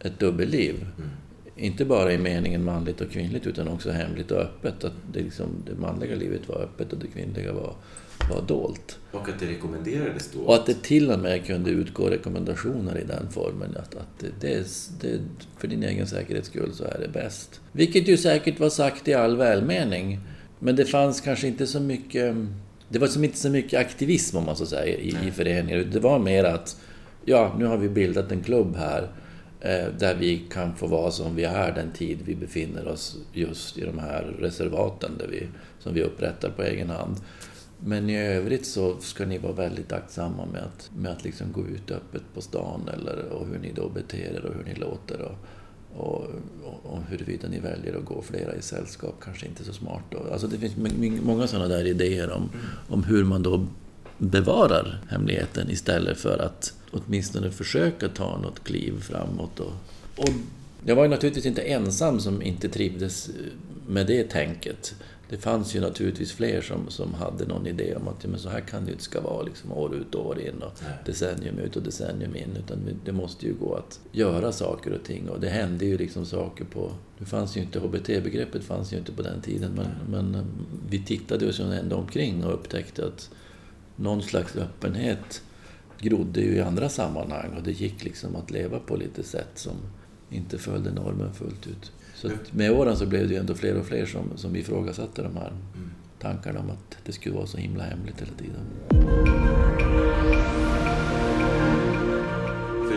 [0.00, 0.74] ett dubbelliv.
[0.74, 1.10] Mm.
[1.56, 4.84] Inte bara i meningen manligt och kvinnligt utan också hemligt och öppet.
[4.84, 7.74] Att det, liksom, det manliga livet var öppet och det kvinnliga var,
[8.30, 8.98] var dolt.
[9.12, 10.40] Och att det rekommenderades då?
[10.40, 13.76] Och att det till och med kunde utgå rekommendationer i den formen.
[13.76, 14.64] Att, att det, är,
[15.00, 15.20] det,
[15.58, 17.60] för din egen säkerhets skull så är det bäst.
[17.72, 20.20] Vilket ju säkert var sagt i all välmening.
[20.58, 22.34] Men det fanns kanske inte så mycket...
[22.88, 25.90] Det var som inte så mycket aktivism om man så säger i, i föreningen.
[25.90, 26.76] Det var mer att
[27.24, 29.08] ja, nu har vi bildat en klubb här
[29.60, 33.78] eh, där vi kan få vara som vi är den tid vi befinner oss just
[33.78, 35.46] i de här reservaten där vi,
[35.78, 37.16] som vi upprättar på egen hand.
[37.84, 41.66] Men i övrigt så ska ni vara väldigt aktsamma med att, med att liksom gå
[41.66, 45.20] ut öppet på stan eller, och hur ni då beter er och hur ni låter.
[45.20, 45.34] Och,
[45.98, 46.24] och,
[46.64, 50.02] och, och huruvida ni väljer att gå flera i sällskap kanske inte är så smart.
[50.10, 50.32] Då.
[50.32, 50.76] Alltså det finns
[51.22, 52.50] många sådana där idéer om,
[52.88, 53.66] om hur man då
[54.18, 59.60] bevarar hemligheten istället för att åtminstone försöka ta något kliv framåt.
[59.60, 59.72] Och,
[60.16, 60.30] och
[60.84, 63.30] jag var ju naturligtvis inte ensam som inte trivdes
[63.86, 64.94] med det tänket.
[65.30, 68.60] Det fanns ju naturligtvis fler som, som hade någon idé om att men så här
[68.60, 70.92] kan det ju inte ska vara liksom, år ut och år in och Nej.
[71.06, 72.56] decennium ut och decennium in.
[72.58, 75.28] Utan det måste ju gå att göra saker och ting.
[75.28, 76.92] Och det hände ju liksom saker på...
[77.18, 80.46] Nu fanns ju inte HBT-begreppet fanns ju inte på den tiden men, men eh,
[80.88, 83.30] vi tittade oss ändå omkring och upptäckte att
[83.96, 85.42] någon slags öppenhet
[86.00, 89.76] grodde ju i andra sammanhang och det gick liksom att leva på lite sätt som
[90.30, 91.92] inte följde normen fullt ut.
[92.20, 95.36] Så med åren så blev det ju ändå fler och fler som, som ifrågasatte de
[95.36, 95.90] här Mm.
[96.18, 98.60] tankarna om att det skulle vara så himla hemligt hela tiden.
[102.88, 102.94] För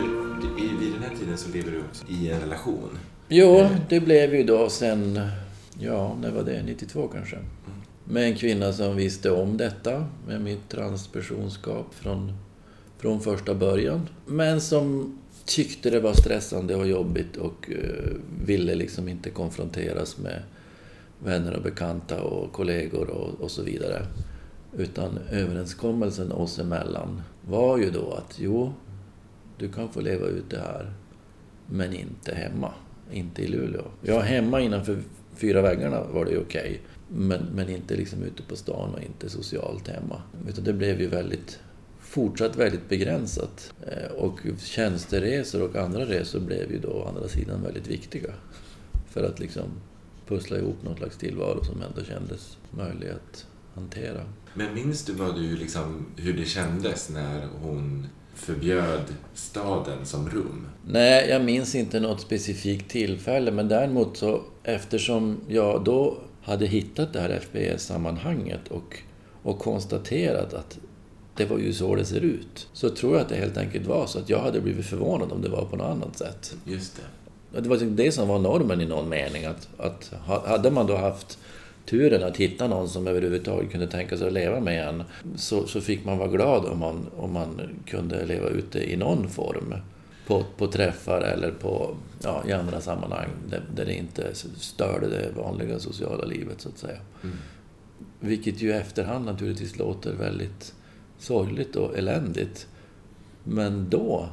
[0.64, 2.98] i, vid den här tiden så lever du också i en relation.
[3.28, 5.20] Jo, det blev ju då sen,
[5.78, 6.62] ja, när var det?
[6.62, 7.38] 92 kanske.
[8.04, 12.32] Med en kvinna som visste om detta, med mitt transpersonskap från,
[12.98, 14.08] från första början.
[14.26, 20.42] Men som tyckte det var stressande och jobbigt och eh, ville liksom inte konfronteras med
[21.24, 24.06] vänner och bekanta och kollegor och, och så vidare.
[24.76, 28.72] Utan överenskommelsen oss emellan var ju då att jo,
[29.58, 30.92] du kan få leva ut det här,
[31.66, 32.72] men inte hemma.
[33.12, 33.82] Inte i Luleå.
[34.02, 34.98] Ja, hemma innanför
[35.34, 36.80] fyra väggarna var det ju okej.
[37.08, 40.22] Men, men inte liksom ute på stan och inte socialt hemma.
[40.48, 41.58] Utan det blev ju väldigt,
[42.12, 43.72] fortsatt väldigt begränsat.
[43.86, 48.32] Eh, Och tjänsteresor och andra resor blev ju då å andra sidan väldigt viktiga.
[49.10, 49.64] För att liksom
[50.28, 54.20] pussla ihop någon slags tillvaro som ändå kändes möjlig att hantera.
[54.54, 60.66] Men minns du vad du liksom, hur det kändes när hon förbjöd staden som rum?
[60.86, 67.12] Nej, jag minns inte något specifikt tillfälle, men däremot så eftersom jag då hade hittat
[67.12, 68.98] det här FPS-sammanhanget och,
[69.42, 70.78] och konstaterat att
[71.36, 72.68] det var ju så det ser ut.
[72.72, 75.42] Så tror jag att det helt enkelt var så att jag hade blivit förvånad om
[75.42, 76.56] det var på något annat sätt.
[76.64, 77.60] Just det.
[77.60, 79.44] Det var det som var normen i någon mening.
[79.44, 80.12] Att, att
[80.46, 81.38] hade man då haft
[81.86, 85.02] turen att hitta någon som överhuvudtaget kunde tänka sig att leva med en
[85.36, 89.28] så, så fick man vara glad om man, om man kunde leva ute i någon
[89.28, 89.74] form.
[90.26, 95.30] På, på träffar eller på, ja, i andra sammanhang där, där det inte störde det
[95.36, 96.98] vanliga sociala livet så att säga.
[97.22, 97.36] Mm.
[98.20, 100.74] Vilket ju i efterhand naturligtvis låter väldigt
[101.22, 102.66] sorgligt och eländigt.
[103.44, 104.28] Men då,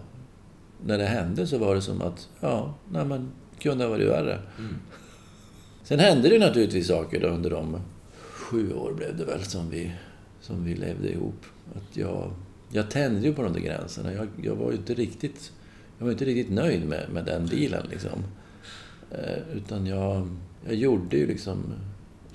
[0.86, 4.39] när det hände, så var det som att, ja, nej men, kunde ha varit värre.
[4.58, 4.75] Mm.
[5.84, 7.78] Sen hände det naturligtvis saker då under de
[8.21, 9.91] sju år blev det väl som vi,
[10.41, 11.45] som vi levde ihop.
[11.75, 12.32] Att jag,
[12.71, 14.13] jag tände ju på de där gränserna.
[14.13, 15.52] Jag, jag var ju inte riktigt,
[15.97, 18.23] jag var inte riktigt nöjd med, med den dealen liksom.
[19.12, 20.28] Eh, utan jag,
[20.65, 21.63] jag gjorde ju liksom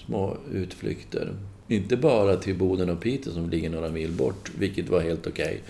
[0.07, 1.33] små utflykter.
[1.69, 5.45] Inte bara till Boden och Piteå som ligger några mil bort, vilket var helt okej.
[5.45, 5.61] Okay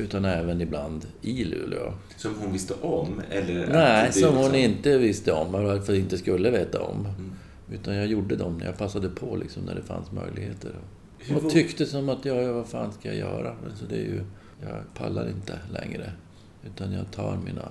[0.00, 1.92] utan även ibland i Luleå.
[2.16, 3.22] Som hon visste om?
[3.30, 7.06] Eller Nej, som hon liksom- inte visste om, varför inte skulle veta om.
[7.06, 7.32] Mm.
[7.72, 10.70] Utan jag gjorde dem när jag passade på, liksom, när det fanns möjligheter.
[11.18, 13.56] Hur och tyckte som att, ja, vad fan ska jag göra?
[13.66, 14.22] Alltså, det är ju,
[14.62, 16.12] jag pallar inte längre.
[16.66, 17.68] Utan jag tar, mina,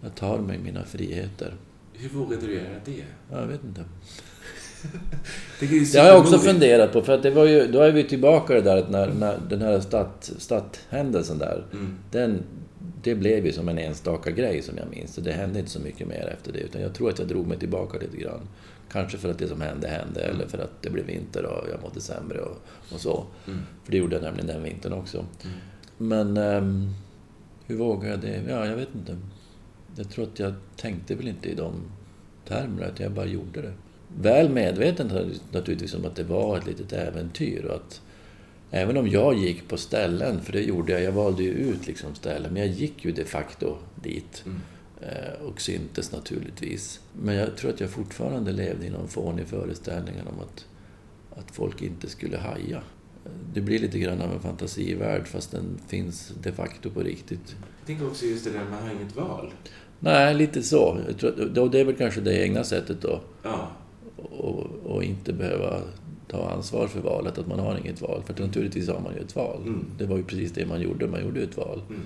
[0.00, 1.54] jag tar mig mina friheter.
[1.92, 3.04] Hur vågade du göra det?
[3.30, 3.84] Jag vet inte
[5.60, 8.54] det, har jag också funderat på, för att det var ju, då är vi tillbaka
[8.54, 11.98] det där att när, när den här stat, statthändelsen där, mm.
[12.10, 12.42] den,
[13.02, 15.16] det blev ju som en enstaka grej som jag minns.
[15.16, 17.58] Det hände inte så mycket mer efter det, utan jag tror att jag drog mig
[17.58, 18.48] tillbaka lite grann.
[18.92, 20.36] Kanske för att det som hände hände, mm.
[20.36, 22.56] eller för att det blev vinter och jag mådde sämre och,
[22.92, 23.26] och så.
[23.46, 23.60] Mm.
[23.84, 25.18] För det gjorde jag nämligen den vintern också.
[25.18, 25.56] Mm.
[25.96, 26.94] Men um,
[27.66, 28.52] hur vågade jag det?
[28.52, 29.16] Ja, jag vet inte.
[29.96, 31.72] Jag tror att jag tänkte väl inte i de
[32.48, 33.72] termerna, utan jag bara gjorde det
[34.18, 38.00] väl medveten naturligtvis om att det var ett litet äventyr och att
[38.70, 42.14] även om jag gick på ställen, för det gjorde jag, jag valde ju ut liksom
[42.14, 44.42] ställen, men jag gick ju de facto dit.
[44.46, 44.60] Mm.
[45.00, 47.00] Eh, och syntes naturligtvis.
[47.12, 50.66] Men jag tror att jag fortfarande levde i någon fånig föreställning om att,
[51.38, 52.82] att folk inte skulle haja.
[53.54, 57.56] Det blir lite grann av en fantasivärld fast den finns de facto på riktigt.
[57.78, 59.52] Jag tänker också just det där, man har inget val.
[59.98, 60.98] Nej, lite så.
[61.06, 63.20] Jag tror, det är väl kanske det egna sättet då.
[63.42, 63.70] Ja
[64.22, 65.80] och, och, inte behöva
[66.28, 68.22] ta ansvar för valet, att man har inget val.
[68.26, 69.62] För naturligtvis har man ju ett val.
[69.62, 69.84] Mm.
[69.98, 71.82] Det var ju precis det man gjorde, man gjorde ett val.
[71.88, 72.00] Mm.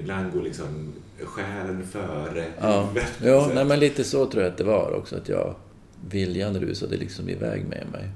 [0.00, 0.92] Ibland går liksom
[1.24, 2.88] själen före ja.
[3.22, 5.16] ja, nej, men lite så tror jag att det var också.
[5.16, 5.54] Att jag,
[6.10, 8.10] viljan rusade liksom iväg med mig.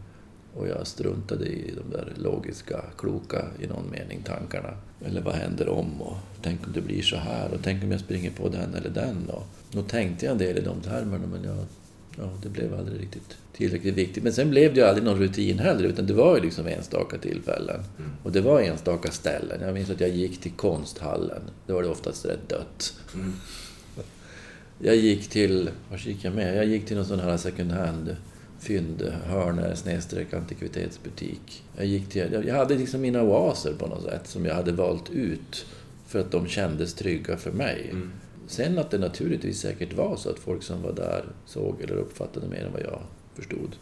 [0.54, 4.68] Och jag struntade i de där logiska, kloka, i någon mening, tankarna.
[5.04, 6.02] Eller vad händer om?
[6.02, 7.54] Och tänk om det blir så här?
[7.54, 9.30] Och tänk om jag springer på den eller den?
[9.30, 11.64] Och, nog tänkte jag en del i de termerna, men jag
[12.18, 14.22] ja, det blev aldrig riktigt tillräckligt viktigt.
[14.22, 17.18] Men sen blev det ju aldrig någon rutin heller, utan det var ju liksom enstaka
[17.18, 17.80] tillfällen.
[17.98, 18.10] Mm.
[18.22, 19.60] Och det var enstaka ställen.
[19.60, 21.42] Jag minns att jag gick till konsthallen.
[21.66, 22.94] Då var det oftast rätt dött.
[23.14, 23.32] Mm.
[24.84, 26.56] Jag gick till, var gick jag med?
[26.56, 28.16] Jag gick till någon sån här second hand
[28.62, 31.64] fynd, hörner, snedstreck, antikvitetsbutik.
[31.76, 35.10] Jag, gick till, jag hade liksom mina oaser på något sätt som jag hade valt
[35.10, 35.66] ut
[36.06, 37.88] för att de kändes trygga för mig.
[37.90, 38.12] Mm.
[38.52, 42.48] Sen att det naturligtvis säkert var så att folk som var där såg eller uppfattade
[42.48, 43.00] mer än vad jag
[43.34, 43.76] förstod.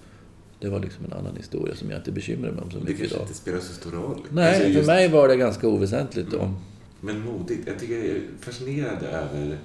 [0.61, 3.05] Det var liksom en annan historia som jag inte bekymrar mig om så mycket idag.
[3.05, 4.21] Det kanske inte spelar så stor roll.
[4.31, 4.79] Nej, alltså just...
[4.79, 6.39] för mig var det ganska oväsentligt då.
[6.39, 6.55] Mm.
[7.01, 7.67] Men modigt.
[7.67, 9.59] Jag tycker jag är fascinerad över...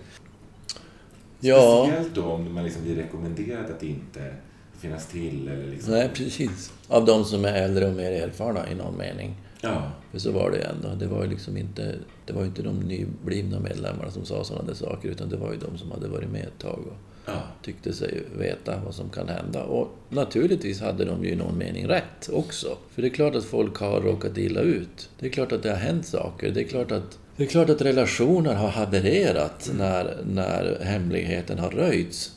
[1.39, 1.85] Ja.
[1.87, 4.33] Speciellt då om man liksom blir rekommenderad att inte
[4.79, 5.93] finnas till eller liksom...
[5.93, 6.73] Nej, precis.
[6.87, 9.35] Av de som är äldre och mer erfarna i någon mening.
[9.65, 9.91] Ja.
[10.11, 10.95] För så var det ändå.
[10.99, 14.73] Det var ju liksom inte, det var inte de nyblivna medlemmarna som sa sådana där
[14.73, 17.41] saker, utan det var ju de som hade varit med ett tag och ja.
[17.61, 19.63] tyckte sig veta vad som kan hända.
[19.63, 22.77] Och naturligtvis hade de ju i någon mening rätt också.
[22.91, 25.09] För det är klart att folk har råkat illa ut.
[25.19, 26.51] Det är klart att det har hänt saker.
[26.51, 29.77] Det är klart att det är klart att relationer har havererat mm.
[29.77, 32.31] när, när hemligheten har röjts.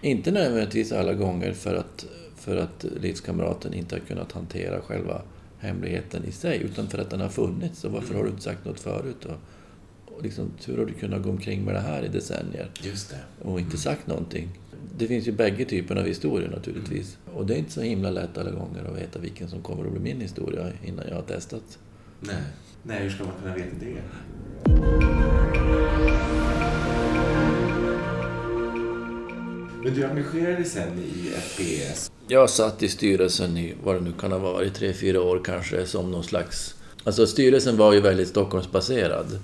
[0.00, 5.22] Inte nödvändigtvis alla gånger för att, för att livskamraten inte har kunnat hantera själva
[5.62, 7.84] hemligheten i sig, utan för att den har funnits.
[7.84, 9.24] Och varför har du inte sagt något förut?
[9.24, 9.36] Och,
[10.16, 12.70] och liksom, hur har du kunnat gå omkring med det här i decennier?
[12.82, 13.48] Just det.
[13.48, 13.78] Och inte mm.
[13.78, 14.48] sagt någonting.
[14.98, 17.18] Det finns ju bägge typerna av historier naturligtvis.
[17.26, 17.38] Mm.
[17.38, 19.92] Och det är inte så himla lätt alla gånger att veta vilken som kommer att
[19.92, 21.78] bli min historia innan jag har testat.
[22.20, 22.42] Nej,
[22.82, 24.02] Nej hur ska man kunna veta det?
[29.84, 34.12] Men du engagerade dig sen i FPS jag satt i styrelsen i, vad det nu
[34.12, 36.74] kan ha varit, tre, fyra år kanske, som någon slags...
[37.04, 39.38] Alltså styrelsen var ju väldigt Stockholmsbaserad.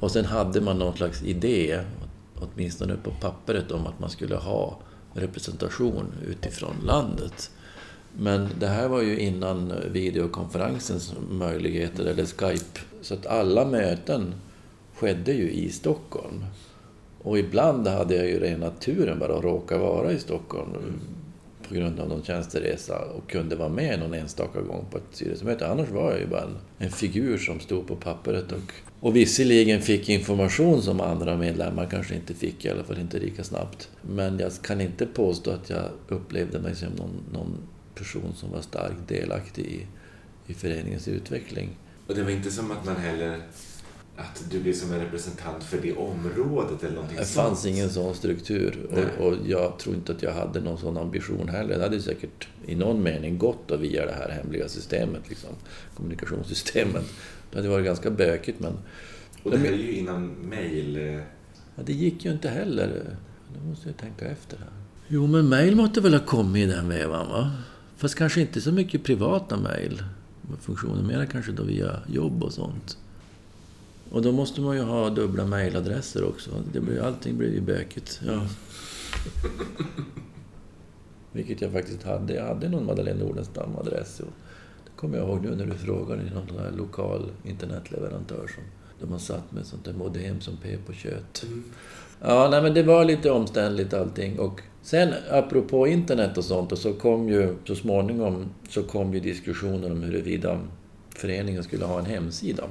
[0.00, 1.80] Och sen hade man någon slags idé,
[2.38, 4.78] åtminstone på pappret, om att man skulle ha
[5.14, 7.50] representation utifrån landet.
[8.16, 12.80] Men det här var ju innan videokonferensens möjligheter, eller Skype.
[13.02, 14.34] Så att alla möten
[14.94, 16.44] skedde ju i Stockholm.
[17.22, 20.70] Och ibland hade jag ju rena turen bara att råka vara i Stockholm
[21.68, 25.68] på grund av någon tjänsteresa och kunde vara med någon enstaka gång på ett styrelsemöte.
[25.68, 29.82] Annars var jag ju bara en, en figur som stod på pappret och, och visserligen
[29.82, 33.90] fick information som andra medlemmar kanske inte fick, i alla fall inte lika snabbt.
[34.02, 37.58] Men jag kan inte påstå att jag upplevde mig som någon, någon
[37.94, 39.86] person som var starkt delaktig i,
[40.52, 41.68] i föreningens utveckling.
[42.06, 43.40] Och det var inte som att man heller
[44.18, 47.46] att du blir som en representant för det området eller någonting Det sånt?
[47.46, 48.86] fanns ingen sån struktur
[49.18, 51.76] och, och, jag tror inte att jag hade någon sån ambition heller.
[51.78, 55.50] Det hade säkert i någon mening gått att via det här hemliga systemet, liksom,
[55.96, 57.04] kommunikationssystemet.
[57.50, 58.72] Det hade varit ganska bökigt men...
[59.42, 60.96] Och det här är ju innan mail...
[60.96, 61.20] eh,
[61.76, 63.04] Ja, det gick ju inte heller.
[63.54, 64.68] Nu måste jag tänka efter här.
[65.08, 67.52] Jo, men mejl måste väl ha kommit i den vevan, va?
[67.96, 70.02] Fast kanske inte så mycket privata mejl.
[70.60, 72.98] Funktioner, mer kanske då via jobb och sånt.
[74.10, 76.50] Och då måste man ju ha dubbla mejladresser också.
[76.72, 78.20] Det blir, allting blir ju bökigt.
[78.26, 78.42] Ja.
[81.32, 82.34] Vilket jag faktiskt hade.
[82.34, 84.20] Jag hade någon Madeleine Nordenstam-adress.
[84.20, 84.32] och
[84.84, 88.64] Det kommer jag ihåg nu när du frågade i någon här lokal internetleverantör som
[89.00, 91.44] där man satt med sånt där modem som pep på kött.
[92.20, 94.38] Ja, nej men det var lite omständligt allting.
[94.38, 99.20] Och sen apropå internet och sånt, och så kom ju så småningom så kom ju
[99.20, 100.60] diskussioner om huruvida
[101.10, 102.64] föreningen skulle ha en hemsida.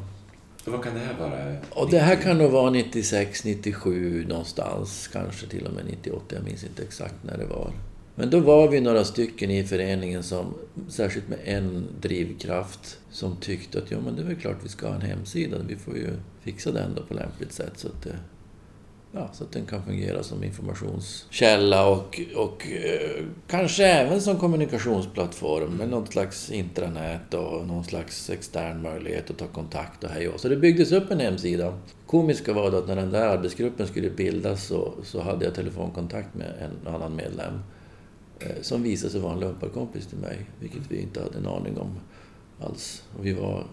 [0.67, 1.55] Och vad kan det här vara?
[1.69, 6.43] Och det här kan nog vara 96, 97 någonstans, kanske till och med 98, jag
[6.43, 7.71] minns inte exakt när det var.
[8.15, 10.53] Men då var vi några stycken i föreningen som,
[10.89, 14.87] särskilt med en drivkraft, som tyckte att ja, men det är väl klart vi ska
[14.87, 15.57] ha en hemsida.
[15.67, 16.09] Vi får ju
[16.41, 18.15] fixa den då på lämpligt sätt så att, det,
[19.11, 25.71] ja, så att den kan fungera som informationskälla och, och eh, kanske även som kommunikationsplattform
[25.71, 30.39] med något slags intranät och någon slags extern möjlighet att ta kontakt och hej och
[30.39, 31.77] Så det byggdes upp en hemsida.
[32.05, 36.35] Komiska var då att när den där arbetsgruppen skulle bildas så, så hade jag telefonkontakt
[36.35, 37.53] med en annan medlem
[38.39, 41.77] eh, som visade sig vara en lumparkompis till mig, vilket vi inte hade en aning
[41.77, 41.99] om
[42.61, 43.03] alls.
[43.17, 43.63] Och vi var,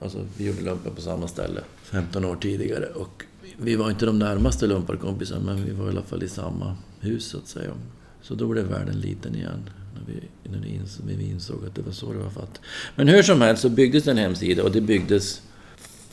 [0.00, 3.24] alltså vi gjorde lumpen på samma ställe 15 år tidigare och
[3.58, 7.24] vi var inte de närmaste lumparkompisarna men vi var i alla fall i samma hus
[7.24, 7.72] så att säga.
[8.22, 11.82] Så då blev världen liten igen när vi, när vi, insåg, vi insåg att det
[11.82, 12.60] var så det var fatt.
[12.96, 15.42] Men hur som helst så byggdes en hemsida och det byggdes...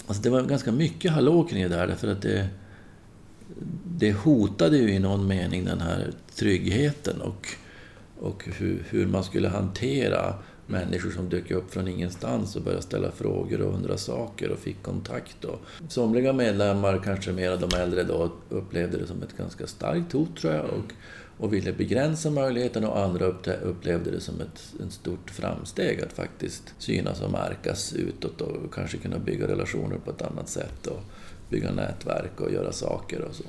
[0.07, 2.47] Alltså det var ganska mycket hallå kring det där därför att det...
[3.97, 7.47] Det hotade ju i någon mening den här tryggheten och,
[8.19, 10.35] och hur, hur man skulle hantera
[10.69, 14.83] människor som dök upp från ingenstans och började ställa frågor och undra saker och fick
[14.83, 15.45] kontakt.
[15.45, 20.37] Och somliga medlemmar, kanske mer de äldre då, upplevde det som ett ganska starkt hot
[20.37, 20.93] tror jag och,
[21.37, 23.25] och ville begränsa möjligheten och andra
[23.63, 28.97] upplevde det som ett, ett stort framsteg att faktiskt synas och märkas utåt och kanske
[28.97, 30.99] kunna bygga relationer på ett annat sätt och
[31.49, 33.43] bygga nätverk och göra saker och så.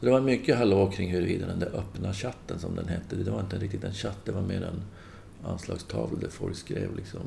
[0.00, 3.30] Så det var mycket hallå kring huruvida den där öppna chatten som den hette, det
[3.30, 4.82] var inte riktigt en chatt, det var mer en
[5.44, 7.20] anslagstavlor där folk skrev liksom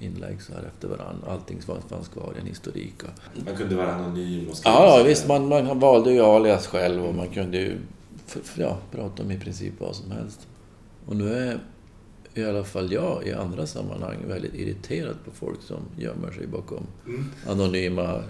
[0.00, 1.32] inlägg så här efter varandra.
[1.32, 2.94] Allting fanns kvar i en historik.
[3.46, 5.28] Man kunde vara anonym och skriva Ja, visst.
[5.28, 7.76] Man, man valde ju alias själv och man kunde ju
[8.54, 10.46] ja, prata om i princip vad som helst.
[11.06, 11.60] Och nu är
[12.34, 16.86] i alla fall jag i andra sammanhang väldigt irriterad på folk som gömmer sig bakom
[17.06, 17.24] Mm.
[17.46, 18.22] anonyma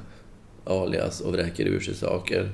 [0.64, 2.50] alias och vräker ur sig saker.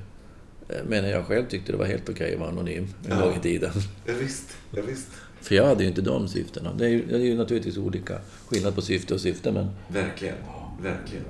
[0.69, 3.25] Eh, Medan jag själv tyckte det var helt okej att vara anonym en Ja.
[3.25, 3.71] gång i tiden.
[4.07, 4.57] Ja, visst.
[4.71, 5.09] Ja, visst.
[5.40, 6.72] För jag hade ju inte de syftena.
[6.72, 9.70] Det är ju, det är ju naturligtvis olika skillnad på syfte och syfte, men...
[9.88, 10.37] Verkligen.
[10.83, 11.25] Verkligen.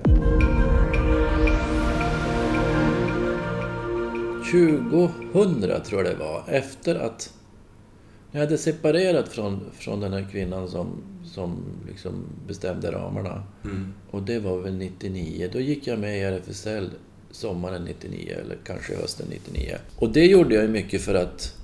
[4.51, 7.33] 2000 tror jag det var, efter att
[8.37, 13.43] jag hade separerat från, från den här kvinnan som, som liksom bestämde ramarna.
[13.65, 13.93] Mm.
[14.11, 15.51] Och det var väl 99.
[15.53, 16.91] Då gick jag med i RFSL
[17.31, 19.77] sommaren 99, eller kanske hösten 99.
[19.97, 21.55] Och det gjorde jag ju mycket för att...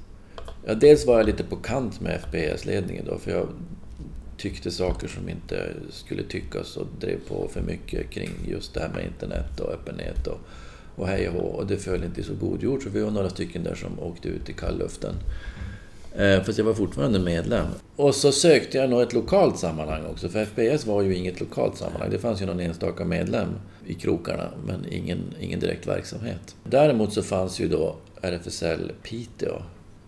[0.66, 3.48] Ja, dels var jag lite på kant med FPS-ledningen då, för jag
[4.36, 8.88] tyckte saker som inte skulle tyckas och drev på för mycket kring just det här
[8.88, 10.38] med internet och öppenhet och,
[10.96, 11.40] och hej och hå.
[11.48, 14.00] Och det föll inte i så god jord, så vi var några stycken där som
[14.00, 15.14] åkte ut i kallluften.
[16.16, 17.66] Eh, Fast jag var fortfarande medlem.
[17.96, 21.76] Och så sökte jag nog ett lokalt sammanhang också, för FPS var ju inget lokalt
[21.76, 22.10] sammanhang.
[22.10, 23.48] Det fanns ju någon enstaka medlem
[23.86, 26.56] i krokarna, men ingen, ingen direkt verksamhet.
[26.64, 29.62] Däremot så fanns ju då RFSL Piteå,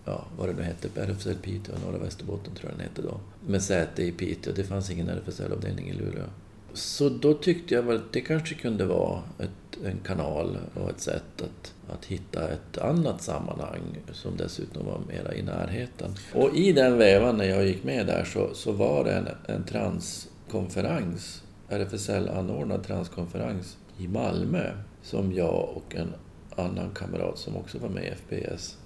[0.04, 3.62] ja vad det nu hette, RFSL Piteå, Norra Västerbotten tror jag den hette då, med
[3.62, 4.52] säte i Piteå.
[4.56, 6.24] Det fanns ingen RFSL-avdelning i Luleå.
[6.72, 11.00] Så då tyckte jag väl att det kanske kunde vara ett en kanal och ett
[11.00, 16.10] sätt att, att hitta ett annat sammanhang som dessutom var mera i närheten.
[16.34, 19.64] Och i den vevan när jag gick med där så, så var det en, en
[19.64, 24.70] transkonferens, RFSL anordnad transkonferens i Malmö
[25.02, 26.14] som jag och en
[26.56, 28.76] annan kamrat som också var med i FPS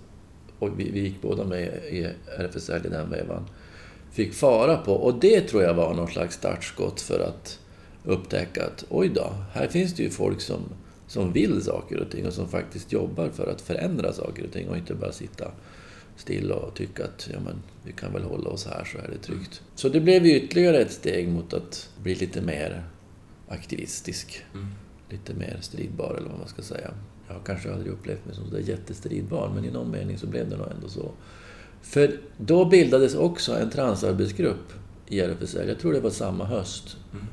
[0.59, 3.49] och vi, vi gick båda med i RFSL i den vevan,
[4.13, 4.93] fick fara på.
[4.93, 7.59] Och det tror jag var någon slags startskott för att
[8.05, 10.61] upptäcka att oj då, här finns det ju folk som,
[11.07, 14.69] som vill saker och ting och som faktiskt jobbar för att förändra saker och ting
[14.69, 15.51] och inte bara sitta
[16.17, 19.19] still och tycka att ja, men, vi kan väl hålla oss här så är det
[19.19, 19.63] tryggt.
[19.75, 22.85] Så det blev ytterligare ett steg mot att bli lite mer
[23.49, 24.45] aktivistisk.
[24.55, 24.69] Mm.
[25.11, 26.91] Lite mer stridbar eller vad man ska säga.
[27.29, 30.51] Jag har kanske aldrig upplevt mig som sådär jättestridbar, men i någon mening så blev
[30.51, 31.11] det nog ändå så.
[31.83, 34.73] För då bildades också en transarbetsgrupp
[35.07, 35.69] i RFSL.
[35.69, 36.97] Jag tror det var samma höst.
[37.13, 37.27] Mm.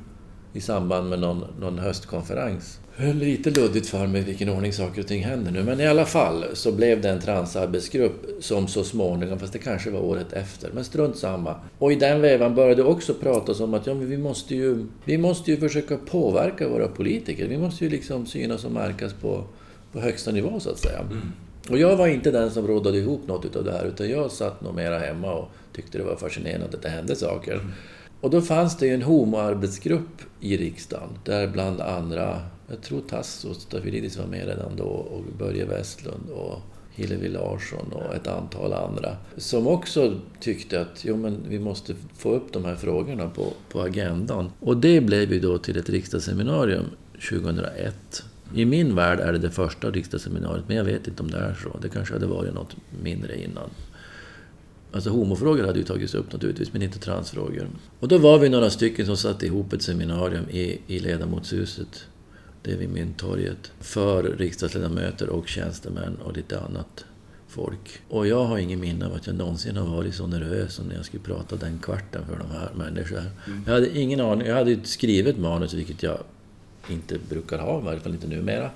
[0.53, 2.79] I samband med någon, någon höstkonferens.
[2.97, 5.63] Lite luddigt för mig vilken ordning saker och ting händer nu.
[5.63, 9.89] Men i alla fall så blev det en transarbetsgrupp som så småningom, fast det kanske
[9.89, 11.55] var året efter, men strunt samma.
[11.79, 15.17] Och i den vevan började det också pratas om att ja, vi, måste ju, vi
[15.17, 17.47] måste ju försöka påverka våra politiker.
[17.47, 19.43] Vi måste ju liksom synas och märkas på
[19.95, 20.99] på högsta nivå så att säga.
[20.99, 21.31] Mm.
[21.69, 24.61] Och jag var inte den som rådade ihop något av det här utan jag satt
[24.61, 27.53] nog mera hemma och tyckte det var fascinerande att det hände saker.
[27.53, 27.71] Mm.
[28.21, 33.53] Och då fanns det ju en homoarbetsgrupp i riksdagen där bland andra, jag tror Tasso
[33.53, 36.61] Stafilidis var med redan då och Börje Westlund och
[36.95, 42.33] Hillevi Larsson och ett antal andra som också tyckte att jo, men vi måste få
[42.33, 44.51] upp de här frågorna på, på agendan.
[44.59, 46.85] Och det blev ju då till ett riksdagsseminarium
[47.29, 48.23] 2001
[48.55, 51.53] i min värld är det det första riksdagsseminariet, men jag vet inte om det är
[51.63, 51.79] så.
[51.81, 53.69] Det kanske hade varit något mindre innan.
[54.91, 57.69] Alltså homofrågor hade ju tagits upp naturligtvis, men inte transfrågor.
[57.99, 62.05] Och då var vi några stycken som satte ihop ett seminarium i, i ledamotshuset,
[62.61, 67.05] det vid Mynttorget, för riksdagsledamöter och tjänstemän och lite annat
[67.47, 68.01] folk.
[68.09, 70.95] Och jag har ingen minne av att jag någonsin har varit så nervös som när
[70.95, 73.25] jag skulle prata den kvarten för de här människorna.
[73.47, 73.63] Mm.
[73.65, 74.47] Jag hade ingen aning.
[74.47, 76.19] Jag hade skrivit manus, vilket jag
[76.89, 78.69] inte brukar ha, i varje fall inte numera.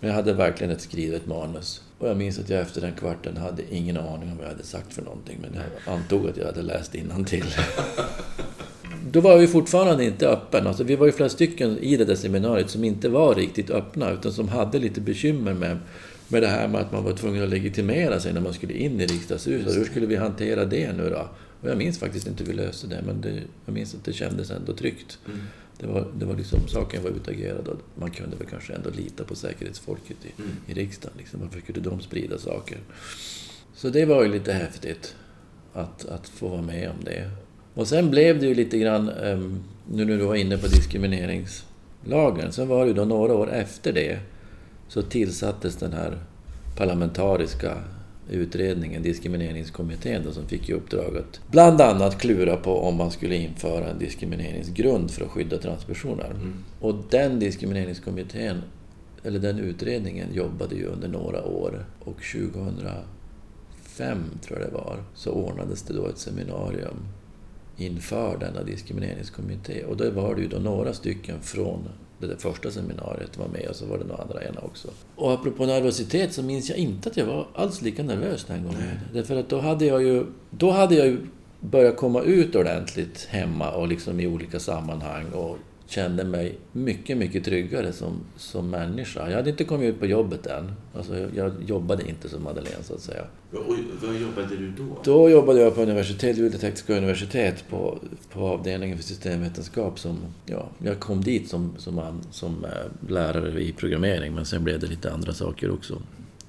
[0.00, 1.82] Men jag hade verkligen ett skrivet manus.
[1.98, 4.64] Och jag minns att jag efter den kvarten hade ingen aning om vad jag hade
[4.64, 5.38] sagt för någonting.
[5.40, 7.44] Men jag antog att jag hade läst till.
[9.10, 10.66] Då var vi fortfarande inte öppen.
[10.66, 14.10] Alltså, vi var ju flera stycken i det där seminariet som inte var riktigt öppna,
[14.10, 15.78] utan som hade lite bekymmer med,
[16.28, 19.00] med det här med att man var tvungen att legitimera sig när man skulle in
[19.00, 19.76] i riksdagshuset.
[19.76, 21.28] Hur skulle vi hantera det nu då?
[21.60, 24.12] Och jag minns faktiskt inte hur vi löste det, men det, jag minns att det
[24.12, 25.18] kändes ändå tryggt.
[25.26, 25.40] Mm.
[25.78, 29.24] Det var, det var liksom, saken var utagerad och man kunde väl kanske ändå lita
[29.24, 30.56] på säkerhetsfolket i, mm.
[30.66, 31.18] i riksdagen.
[31.18, 31.40] Liksom.
[31.40, 32.78] Varför kunde de sprida saker?
[33.74, 35.16] Så det var ju lite häftigt
[35.72, 37.30] att, att få vara med om det.
[37.74, 42.52] Och sen blev det ju lite grann, um, nu när du var inne på diskrimineringslagen,
[42.52, 44.18] så var det ju då några år efter det
[44.88, 46.18] så tillsattes den här
[46.76, 47.78] parlamentariska
[48.30, 53.36] utredningen, diskrimineringskommittén, då, som fick i uppdrag att bland annat klura på om man skulle
[53.36, 56.30] införa en diskrimineringsgrund för att skydda transpersoner.
[56.30, 56.54] Mm.
[56.80, 58.62] Och den diskrimineringskommittén,
[59.24, 61.86] eller den utredningen, jobbade ju under några år.
[62.00, 63.04] Och 2005,
[64.42, 66.96] tror jag det var, så ordnades det då ett seminarium
[67.76, 69.84] inför denna diskrimineringskommitté.
[69.84, 71.88] Och då var det ju då några stycken från
[72.18, 74.88] det där första seminariet var med och så var det några andra ena också.
[75.16, 78.78] Och apropå nervositet så minns jag inte att jag var alls lika nervös den gången.
[78.80, 78.98] Nej.
[79.12, 81.18] Därför att då hade jag ju, då hade jag ju
[81.60, 87.44] börjat komma ut ordentligt hemma och liksom i olika sammanhang och kände mig mycket, mycket
[87.44, 89.30] tryggare som, som människa.
[89.30, 90.72] Jag hade inte kommit ut på jobbet än.
[90.94, 93.24] Alltså, jag, jag jobbade inte som Madeleine, så att säga.
[93.52, 94.98] Och vad jobbade du då?
[95.04, 97.98] Då jobbade jag på universitet, Luleå tekniska universitet, på,
[98.32, 99.98] på avdelningen för systemvetenskap.
[99.98, 104.80] Som, ja, jag kom dit som, som, som äh, lärare i programmering, men sen blev
[104.80, 106.02] det lite andra saker också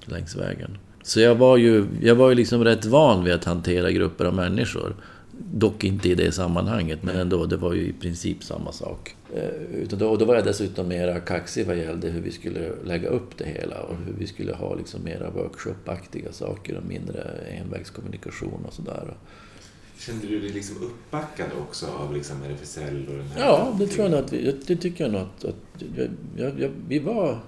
[0.04, 0.78] längs vägen.
[1.02, 4.34] Så jag var ju, jag var ju liksom rätt van vid att hantera grupper av
[4.34, 4.96] människor.
[5.52, 9.16] Dock inte i det sammanhanget, men ändå, det var ju i princip samma sak.
[9.34, 13.08] Eh, utan då, då var jag dessutom mera kaxig vad gällde hur vi skulle lägga
[13.08, 18.64] upp det hela och hur vi skulle ha liksom mera workshopaktiga saker och mindre envägskommunikation
[18.66, 19.14] och sådär.
[19.98, 23.44] Kände du dig liksom uppbackad också av liksom RFSL och den här...
[23.44, 25.82] Ja, det tror jag att vi, det tycker jag nog att, att
[26.36, 27.40] jag, jag, vi, var,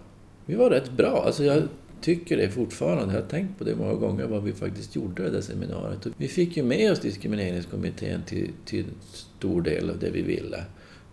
[0.46, 1.22] vi var rätt bra.
[1.26, 1.62] Alltså jag
[2.00, 3.14] tycker det fortfarande.
[3.14, 6.06] Jag har tänkt på det många gånger, vad vi faktiskt gjorde i det seminariet.
[6.16, 10.64] Vi fick ju med oss diskrimineringskommittén till, till stor del av det vi ville.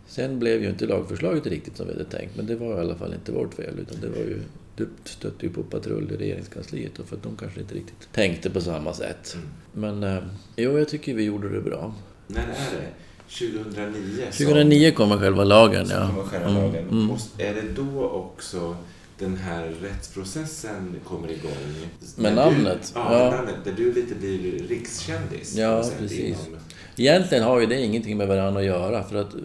[0.07, 2.95] Sen blev ju inte lagförslaget riktigt som vi hade tänkt, men det var i alla
[2.95, 3.79] fall inte vårt fel.
[3.79, 4.39] Utan det var ju,
[4.75, 8.61] det stötte ju på patrull i regeringskansliet för att de kanske inte riktigt tänkte på
[8.61, 9.35] samma sätt.
[9.35, 9.99] Mm.
[9.99, 10.23] Men eh,
[10.55, 11.93] jo, jag tycker vi gjorde det bra.
[12.27, 12.87] När är det?
[13.27, 14.25] 2009?
[14.31, 16.09] 2009 kommer själva lagen, ja.
[16.09, 16.87] Kommer själva lagen.
[16.89, 17.03] Mm.
[17.03, 17.17] Mm.
[17.37, 18.75] är det då också
[19.19, 21.87] den här rättsprocessen kommer igång.
[22.15, 22.91] Med namnet?
[22.93, 23.31] Du, ja, ja.
[23.31, 23.55] namnet.
[23.63, 25.55] Där du lite blir rikskändis.
[25.55, 26.47] Ja, precis.
[26.47, 26.59] Inom...
[26.97, 29.03] Egentligen har ju det ingenting med varandra att göra.
[29.03, 29.35] För att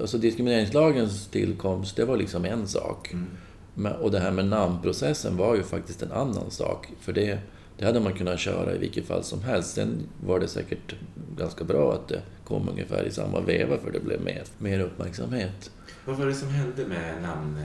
[0.00, 3.12] alltså diskrimineringslagens tillkomst, det var liksom en sak.
[3.12, 3.92] Mm.
[4.00, 6.88] Och det här med namnprocessen var ju faktiskt en annan sak.
[7.00, 7.38] För det,
[7.78, 9.74] det hade man kunnat köra i vilket fall som helst.
[9.74, 10.94] Sen var det säkert
[11.36, 15.70] ganska bra att det kom ungefär i samma veva för det blev mer, mer uppmärksamhet.
[16.04, 17.64] Vad var det som hände med namn?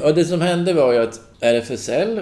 [0.00, 2.20] Ja, det som hände var ju att RFSL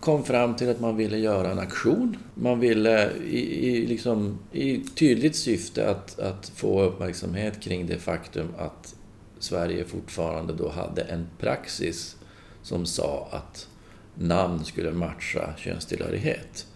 [0.00, 2.16] kom fram till att man ville göra en aktion.
[2.34, 8.48] Man ville i, i, liksom, i tydligt syfte att, att få uppmärksamhet kring det faktum
[8.58, 8.94] att
[9.38, 12.16] Sverige fortfarande då hade en praxis
[12.62, 13.68] som sa att
[14.14, 16.66] namn skulle matcha könstillhörighet.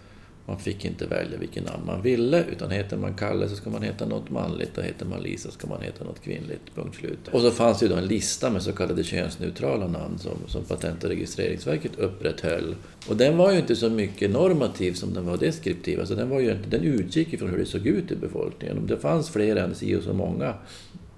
[0.47, 3.82] Man fick inte välja vilken namn man ville, utan heter man Kalle så ska man
[3.82, 6.74] heta något manligt och heter man Lisa ska man heta något kvinnligt.
[6.74, 7.28] Punkt slut.
[7.32, 10.64] Och så fanns det ju då en lista med så kallade könsneutrala namn som, som
[10.64, 12.74] Patent och registreringsverket upprätthöll.
[13.09, 16.01] Och den var ju inte så mycket normativ som den var deskriptiv.
[16.01, 18.78] Alltså den, var ju, den utgick ifrån hur det såg ut i befolkningen.
[18.78, 20.55] Om det fanns fler än si och så många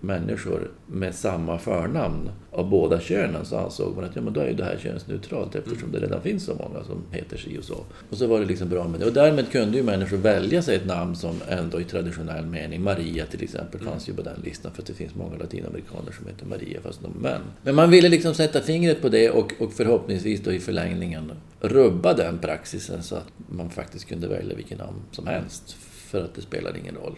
[0.00, 4.52] människor med samma förnamn av båda könen så ansåg man att ja, men då är
[4.52, 7.84] det här könsneutralt eftersom det redan finns så många som heter si och så.
[8.10, 9.06] Och så var det liksom bra med det.
[9.06, 13.26] Och därmed kunde ju människor välja sig ett namn som ändå i traditionell mening, Maria
[13.26, 16.46] till exempel, fanns ju på den listan för att det finns många latinamerikaner som heter
[16.46, 17.42] Maria fast de är män.
[17.62, 22.14] Men man ville liksom sätta fingret på det och, och förhoppningsvis då i förlängningen rubba
[22.14, 26.42] den praxisen så att man faktiskt kunde välja vilken namn som helst för att det
[26.42, 27.16] spelar ingen roll.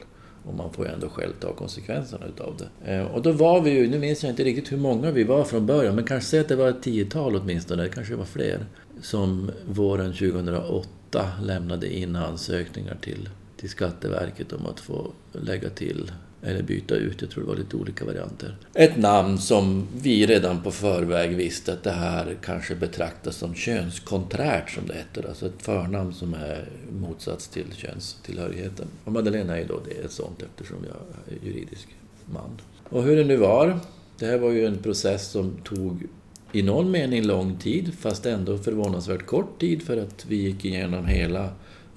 [0.49, 2.95] Och man får ju ändå själv ta konsekvenserna utav det.
[2.95, 5.45] Eh, och då var vi ju, nu minns jag inte riktigt hur många vi var
[5.45, 8.67] från början, men kanske säg att det var ett tiotal åtminstone, det kanske var fler,
[9.03, 10.89] som våren 2008
[11.43, 16.13] lämnade in ansökningar till, till Skatteverket om att få lägga till
[16.43, 18.57] eller byta ut, jag tror det var lite olika varianter.
[18.75, 24.71] Ett namn som vi redan på förväg visste att det här kanske betraktas som könskonträrt
[24.71, 26.69] som det heter, alltså ett förnamn som är
[27.01, 28.87] motsats till könstillhörigheten.
[29.05, 31.89] Och Madeleine är ju då det, ett sånt eftersom jag är juridisk
[32.25, 32.61] man.
[32.89, 33.79] Och hur det nu var,
[34.19, 36.07] det här var ju en process som tog
[36.53, 41.07] i någon mening lång tid, fast ändå förvånansvärt kort tid för att vi gick igenom
[41.07, 41.49] hela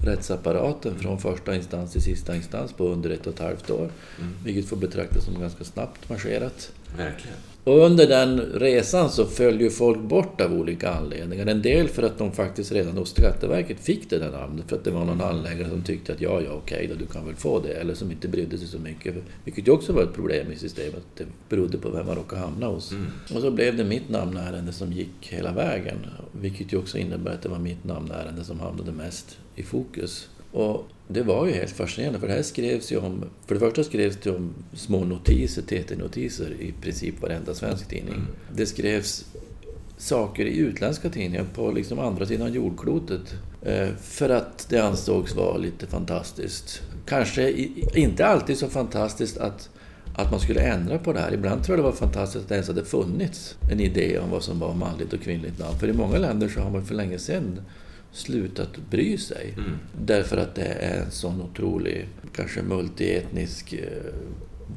[0.04, 3.90] rättsapparaten från första instans till sista instans på under ett och ett halvt år.
[4.18, 4.32] Mm.
[4.44, 6.72] Vilket får betraktas som ganska snabbt marscherat.
[6.96, 7.36] Verkligen.
[7.64, 11.46] Och under den resan så föll ju folk bort av olika anledningar.
[11.46, 14.68] En del för att de faktiskt redan hos Skatteverket fick det där namnet.
[14.68, 17.26] För att det var någon handläggare som tyckte att ja, ja, okej då, du kan
[17.26, 17.72] väl få det.
[17.72, 19.14] Eller som inte brydde sig så mycket.
[19.44, 21.02] Vilket ju också var ett problem i systemet.
[21.16, 22.90] Det berodde på vem man råkade hamna hos.
[22.92, 23.06] Mm.
[23.34, 25.96] Och så blev det mitt namnärende som gick hela vägen.
[26.32, 30.28] Vilket ju också innebär att det var mitt namnärende som hamnade mest i fokus.
[30.52, 33.24] Och det var ju helt fascinerande, för det här skrevs ju om...
[33.46, 38.14] För det första skrevs det om små notiser, TT-notiser, i princip varenda svensk tidning.
[38.14, 38.26] Mm.
[38.54, 39.24] Det skrevs
[39.96, 43.34] saker i utländska tidningar på liksom andra sidan jordklotet.
[43.62, 46.82] Eh, för att det ansågs vara lite fantastiskt.
[47.06, 47.52] Kanske
[47.94, 49.70] inte alltid så fantastiskt att,
[50.14, 51.34] att man skulle ändra på det här.
[51.34, 54.42] Ibland tror jag det var fantastiskt att det ens hade funnits en idé om vad
[54.42, 55.78] som var manligt och kvinnligt namn.
[55.78, 57.60] För i många länder så har man för länge sedan
[58.12, 59.54] slutat bry sig.
[59.56, 59.70] Mm.
[60.00, 64.14] Därför att det är en sån otrolig, kanske multietnisk eh,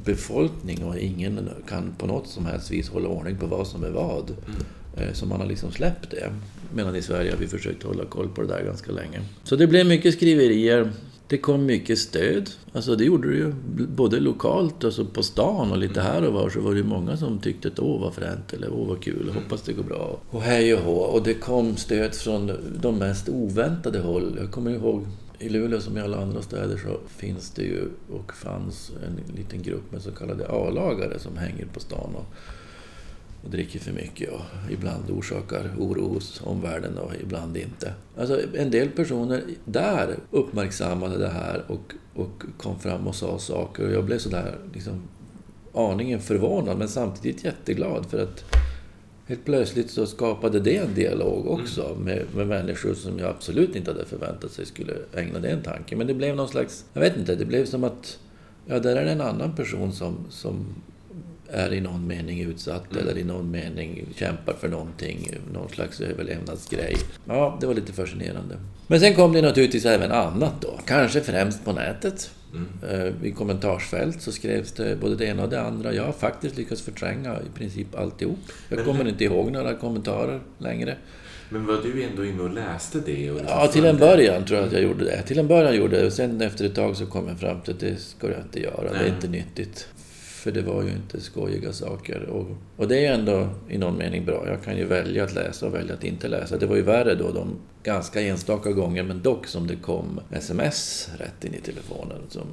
[0.04, 3.90] befolkning och ingen kan på något som helst vis hålla ordning på vad som är
[3.90, 4.30] vad.
[4.30, 4.62] Mm.
[4.96, 6.32] Eh, så man har liksom släppt det.
[6.74, 9.20] Medan i Sverige har vi försökt hålla koll på det där ganska länge.
[9.44, 10.90] Så det blev mycket skriverier.
[11.28, 12.50] Det kom mycket stöd.
[12.72, 13.52] Alltså det gjorde det ju
[13.86, 17.38] både lokalt, alltså på stan och lite här och var så var det många som
[17.38, 20.20] tyckte att åh vad fränt eller åh vad kul, hoppas det går bra.
[20.30, 20.96] Och hej och hå.
[20.96, 24.36] Och det kom stöd från de mest oväntade håll.
[24.40, 25.06] Jag kommer ihåg
[25.38, 29.62] i Luleå som i alla andra städer så finns det ju och fanns en liten
[29.62, 32.26] grupp med så kallade A-lagare som hänger på stan och
[33.46, 37.94] och dricker för mycket och ibland orsakar oro hos omvärlden och ibland inte.
[38.18, 43.86] Alltså en del personer där uppmärksammade det här och, och kom fram och sa saker
[43.86, 45.02] och jag blev sådär liksom
[45.74, 48.44] aningen förvånad men samtidigt jätteglad för att
[49.26, 51.98] helt plötsligt så skapade det en dialog också mm.
[51.98, 55.96] med, med människor som jag absolut inte hade förväntat sig skulle ägna det en tanke.
[55.96, 58.18] Men det blev någon slags, jag vet inte, det blev som att
[58.66, 60.66] ja, där är det en annan person som, som
[61.50, 63.02] är i någon mening utsatt mm.
[63.02, 66.96] eller i någon mening kämpar för någonting, någon slags överlevnadsgrej.
[67.24, 68.56] Ja, det var lite fascinerande.
[68.86, 70.80] Men sen kom det naturligtvis även annat då.
[70.86, 72.30] Kanske främst på nätet.
[72.54, 72.68] Mm.
[72.90, 75.92] Eh, I kommentarsfält så skrevs det både det ena och det andra.
[75.92, 78.38] Jag har faktiskt lyckats förtränga i princip alltihop.
[78.68, 80.96] Jag kommer inte ihåg några kommentarer längre.
[81.48, 83.30] Men var du ändå inne och läste det?
[83.30, 85.22] Och ja, till en början tror jag att jag gjorde det.
[85.22, 86.06] Till en början gjorde jag det.
[86.06, 88.60] Och sen efter ett tag så kom jag fram till att det ska jag inte
[88.60, 88.90] göra.
[88.90, 88.98] Nej.
[88.98, 89.88] Det är inte nyttigt.
[90.46, 92.22] För det var ju inte skojiga saker.
[92.22, 94.48] Och, och det är ju ändå i någon mening bra.
[94.48, 96.56] Jag kan ju välja att läsa och välja att inte läsa.
[96.56, 101.10] Det var ju värre då de ganska enstaka gånger, men dock som det kom sms
[101.18, 102.46] rätt in i telefonen som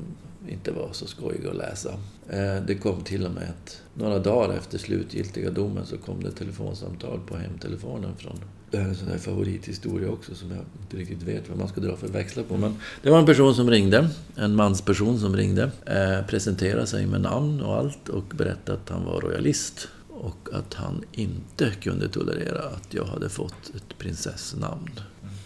[0.49, 1.89] inte var så skojiga att läsa.
[2.29, 6.31] Eh, det kom till och med att några dagar efter slutgiltiga domen så kom det
[6.31, 8.39] telefonsamtal på hemtelefonen från
[8.73, 11.67] det här är en sån där favorithistoria också som jag inte riktigt vet vad man
[11.67, 12.57] ska dra för växlar på.
[12.57, 17.21] Men det var en person som ringde, en mansperson som ringde, eh, presenterade sig med
[17.21, 19.87] namn och allt och berättade att han var royalist.
[20.09, 24.89] Och att han inte kunde tolerera att jag hade fått ett prinsessnamn.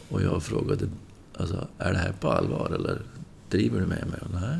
[0.10, 0.86] Och jag frågade,
[1.34, 3.02] alltså, är det här på allvar eller
[3.50, 4.20] driver du med mig?
[4.22, 4.58] Och, nej,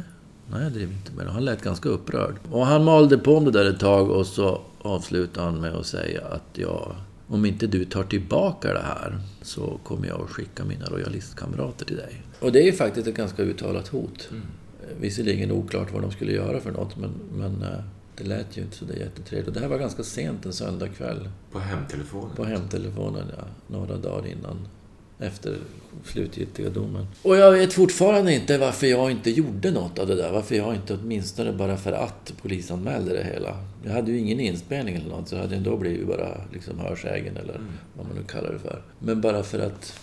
[0.52, 1.32] nej jag driver inte med det.
[1.32, 2.36] Han lät ganska upprörd.
[2.52, 5.86] Och han malde på om det där ett tag och så avslutade han med att
[5.86, 6.96] säga att jag
[7.28, 11.98] om inte du tar tillbaka det här så kommer jag att skicka mina royalistkamrater till
[11.98, 12.22] dig.
[12.40, 14.28] Och det är faktiskt ett ganska uttalat hot.
[14.32, 14.44] Mm.
[15.00, 17.80] Visserligen oklart vad de skulle göra för något, men, men eh,
[18.18, 19.54] det lät ju inte så det jättetrevligt.
[19.54, 21.30] Det här var ganska sent en söndagkväll.
[21.52, 22.36] På hemtelefonen?
[22.36, 23.44] På hemtelefonen, ja.
[23.68, 24.68] Några dagar innan
[25.20, 25.58] efter
[26.06, 27.08] slutgiltiga domen.
[27.22, 30.32] Och jag vet fortfarande inte varför jag inte gjorde något av det där.
[30.32, 33.58] Varför jag inte åtminstone bara för att polisanmälde det hela.
[33.86, 37.56] Jag hade ju ingen inspelning eller något, så hade ändå blivit bara liksom hörsägen eller
[37.56, 37.68] mm.
[37.98, 38.82] vad man nu kallar det för.
[39.00, 40.00] Men bara för att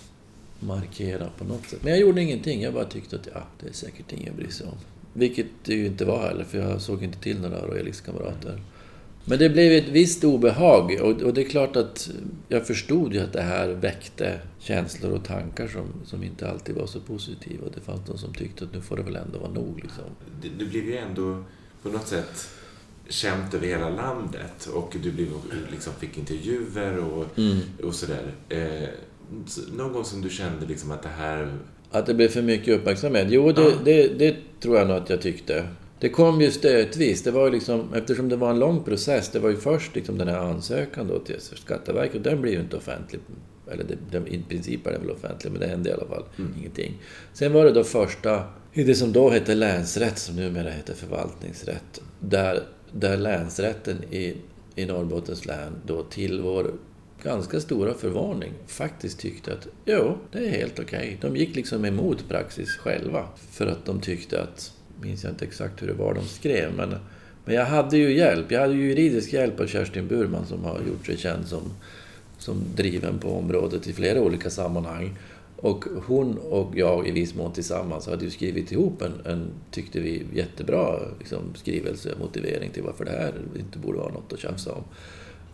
[0.60, 1.78] markera på något sätt.
[1.82, 2.62] Men jag gjorde ingenting.
[2.62, 4.76] Jag bara tyckte att ja, det är säkert ingen att bry sig om.
[5.12, 8.60] Vilket det ju inte var heller, för jag såg inte till några royalistkamrater.
[9.24, 12.10] Men det blev ett visst obehag och, och, det är klart att
[12.48, 16.86] jag förstod ju att det här väckte känslor och tankar som, som inte alltid var
[16.86, 17.64] så positiva.
[17.74, 19.80] Det fanns de som tyckte att nu får det väl ändå vara nog.
[19.82, 20.04] Liksom.
[20.42, 21.44] Det, det blev ju ändå
[21.82, 22.48] på något sätt
[23.08, 25.28] känt över hela landet och du blev,
[25.70, 27.58] liksom, fick intervjuer och, mm.
[27.82, 28.34] och sådär.
[28.48, 28.88] Eh,
[29.76, 31.58] någon gång som du kände liksom att det här...
[31.90, 33.26] Att det blev för mycket uppmärksamhet?
[33.30, 33.70] Jo, det, ja.
[33.84, 35.68] det, det tror jag nog att jag tyckte.
[36.04, 37.22] Det kom ju stötvis.
[37.22, 39.28] Det var liksom, eftersom det var en lång process.
[39.28, 42.60] Det var ju först liksom den här ansökan då till Skatteverket och den blir ju
[42.60, 43.20] inte offentlig.
[43.72, 46.24] Eller det, den, i princip är den väl offentlig, men det hände i alla fall
[46.38, 46.54] mm.
[46.58, 46.92] ingenting.
[47.32, 48.42] Sen var det då första
[48.72, 52.02] i det som då hette länsrätt, som numera heter förvaltningsrätt.
[52.20, 54.36] Där, där länsrätten i,
[54.74, 56.70] i Norrbottens län då till vår
[57.22, 60.98] ganska stora förvåning faktiskt tyckte att jo, det är helt okej.
[60.98, 61.30] Okay.
[61.30, 63.28] De gick liksom emot praxis själva.
[63.50, 66.94] För att de tyckte att minns jag inte exakt hur det var de skrev, men,
[67.44, 68.50] men jag hade ju hjälp.
[68.50, 71.62] Jag hade ju juridisk hjälp av Kerstin Burman som har gjort sig känd som,
[72.38, 75.18] som driven på området i flera olika sammanhang.
[75.56, 80.00] Och hon och jag i viss mån tillsammans hade ju skrivit ihop en, en tyckte
[80.00, 84.72] vi, jättebra liksom, skrivelse, motivering till varför det här inte borde vara något att tjafsa
[84.72, 84.84] om.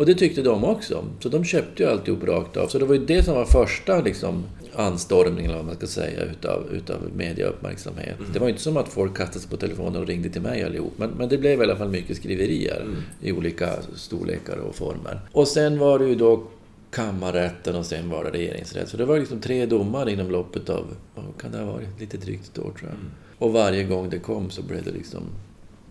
[0.01, 1.05] Och det tyckte de också.
[1.21, 2.69] Så de köpte ju alltihop rakt av.
[2.69, 4.45] Så det var ju det som var första liksom,
[4.75, 8.19] anstormningen, eller vad man ska säga, utav, utav mediauppmärksamhet.
[8.19, 8.33] Mm.
[8.33, 10.93] Det var inte som att folk kastade sig på telefonen och ringde till mig allihop.
[10.97, 13.03] Men, men det blev i alla fall mycket skriverier mm.
[13.21, 15.21] i olika storlekar och former.
[15.33, 16.43] Och sen var det ju då
[16.91, 18.89] kammarrätten och sen var det regeringsrätt.
[18.89, 22.17] Så det var liksom tre domar inom loppet av, vad kan det ha varit, lite
[22.17, 22.91] drygt ett år tror jag.
[22.91, 23.11] Mm.
[23.39, 25.23] Och varje gång det kom så blev det liksom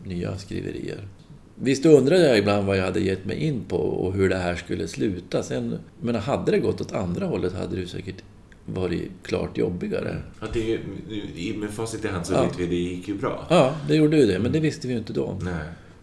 [0.04, 1.08] nya skriverier.
[1.62, 4.56] Visst undrade jag ibland vad jag hade gett mig in på och hur det här
[4.56, 5.44] skulle sluta.
[5.44, 8.24] Sen, men hade det gått åt andra hållet hade det säkert
[8.66, 10.18] varit klart jobbigare.
[10.42, 10.80] Ja, det,
[11.58, 12.44] med facit i hand så ja.
[12.44, 13.48] vet vi att det gick ju bra.
[13.50, 15.38] Ja, det gjorde ju det, men det visste vi ju inte då.
[15.42, 15.54] Nej.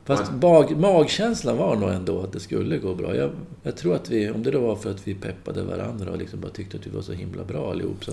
[0.04, 3.16] Fast mag, magkänslan var nog ändå att det skulle gå bra.
[3.16, 3.30] Jag,
[3.62, 6.40] jag, tror att vi, om det då var för att vi peppade varandra och liksom
[6.40, 8.04] bara tyckte att vi var så himla bra allihop.
[8.04, 8.12] Så.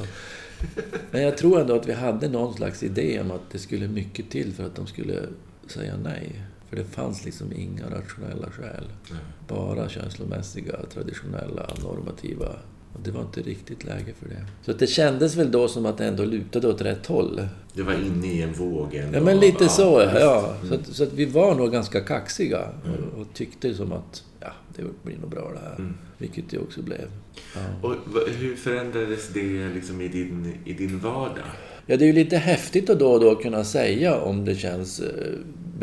[1.11, 4.29] Men jag tror ändå att vi hade någon slags idé om att det skulle mycket
[4.29, 5.19] till för att de skulle
[5.67, 6.41] säga nej.
[6.73, 8.83] För det fanns liksom inga rationella skäl.
[9.11, 9.19] Nej.
[9.47, 12.55] Bara känslomässiga, traditionella, normativa.
[12.93, 14.45] Och det var inte riktigt läge för det.
[14.61, 17.47] Så det kändes väl då som att det ändå lutade åt rätt håll.
[17.73, 19.17] Det var inne i en våg ändå.
[19.17, 20.09] Ja, men lite så.
[20.15, 20.55] Ja.
[20.55, 20.67] Mm.
[20.69, 22.97] Så, att, så att vi var nog ganska kaxiga mm.
[22.97, 25.75] och, och, tyckte som att ja, det blir nog bra det här.
[25.75, 25.93] Mm.
[26.17, 27.11] Vilket det också blev.
[27.55, 27.87] Ja.
[27.87, 27.95] Och
[28.39, 31.45] hur förändrades det liksom i, din, i din vardag?
[31.85, 34.99] Ja, det är ju lite häftigt att då och då kunna säga om det känns
[34.99, 35.07] eh,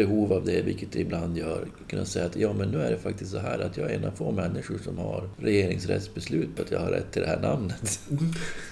[0.00, 1.64] behov av det, vilket det ibland gör.
[1.88, 4.04] Kunna säga att ja, men nu är det faktiskt så här att jag är en
[4.04, 8.00] av få människor som har regeringsrättsbeslut på att jag har rätt till det här namnet.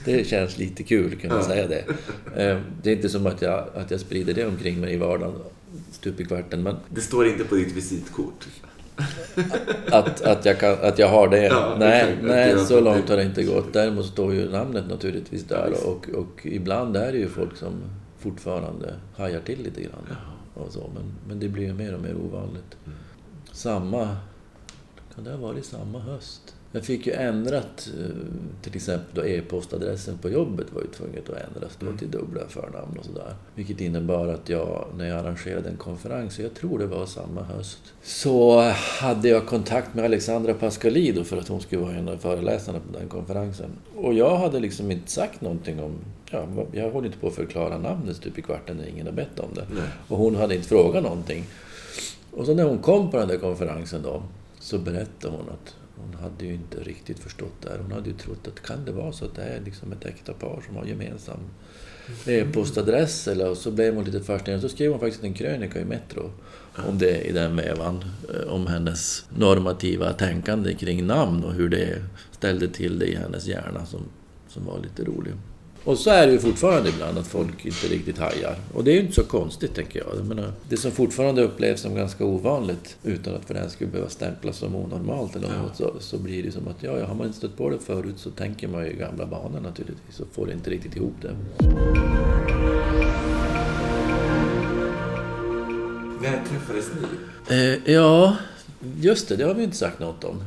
[0.04, 1.42] Det känns lite kul att kunna ja.
[1.42, 1.84] säga det.
[2.36, 5.34] Eh, det är inte som att jag, att jag sprider det omkring mig i vardagen
[5.92, 6.62] stup i kvarten.
[6.62, 6.76] Men...
[6.88, 8.46] Det står inte på ditt visitkort?
[9.90, 11.44] att, att, jag kan, att jag har det.
[11.44, 13.72] Ja, nej, nej så långt har det inte gått.
[13.72, 15.72] Däremot står ju namnet naturligtvis där.
[15.86, 17.72] Och, och ibland är det ju folk som
[18.18, 20.16] fortfarande hajar till lite grann.
[20.58, 22.76] Och så, men, men det blir ju mer och mer ovanligt.
[22.86, 22.98] Mm.
[23.52, 24.16] Samma...
[25.14, 26.54] Kan det ha varit samma höst?
[26.78, 28.10] Jag fick ju ändrat, eh,
[28.62, 31.98] till exempel då e-postadressen på jobbet var ju tvunget att ändras då Mm.
[31.98, 33.34] till dubbla förnamn och sådär.
[33.54, 37.78] Vilket innebar att jag, när jag arrangerade en konferens, jag tror det var samma höst,
[38.02, 38.60] så
[39.00, 42.98] hade jag kontakt med Alexandra Pascalidou för att hon skulle vara en av föreläsarna på
[42.98, 43.70] den konferensen.
[43.96, 45.92] Och jag hade liksom inte sagt någonting om,
[46.30, 49.38] ja, jag höll inte på att förklara namnet stup i kvarten när ingen hade bett
[49.40, 49.66] om det.
[49.74, 49.88] Nej.
[50.08, 51.44] Och hon hade inte frågat någonting.
[52.30, 54.22] Och så när hon kom på den där konferensen då,
[54.60, 57.78] så berättade hon att hon hade ju inte riktigt förstått det här.
[57.78, 60.32] Hon hade ju trott att kan det vara så att det är liksom ett äkta
[60.32, 61.38] par som har gemensam
[62.26, 63.28] e-postadress?
[63.28, 64.60] Eller, och så blev hon lite fascinerad.
[64.60, 66.30] Så skrev hon faktiskt en krönika i Metro
[66.88, 68.04] om det i den vevan.
[68.34, 73.46] eh, Om hennes normativa tänkande kring namn och hur det ställde till det i hennes
[73.46, 74.00] hjärna som,
[74.48, 75.32] som var lite rolig.
[75.88, 78.56] Och så är det ju fortfarande ibland att folk inte riktigt hajar.
[78.74, 80.08] Och det är ju inte så konstigt, tänker jag.
[80.16, 84.10] jag menar, det som fortfarande upplevs som ganska ovanligt, utan att för den skulle behöva
[84.10, 85.62] stämplas som onormalt eller Ja.
[85.62, 87.78] något, så, så blir det som att ja, ja, har man inte stött på det
[87.78, 91.34] förut så tänker man ju i gamla banor naturligtvis och får inte riktigt ihop det.
[96.22, 96.86] När träffades
[97.48, 97.56] ni?
[97.56, 98.36] Eh, ja,
[99.00, 100.42] just det, det har vi inte sagt något om.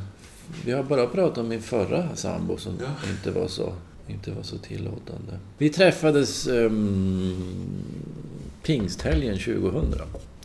[0.65, 3.09] Vi har bara pratat om min förra sambo som Ja.
[3.11, 3.73] inte, var så,
[4.07, 5.39] inte var så tillåtande.
[5.57, 7.35] Vi träffades um,
[8.63, 9.93] pingsthelgen 2000.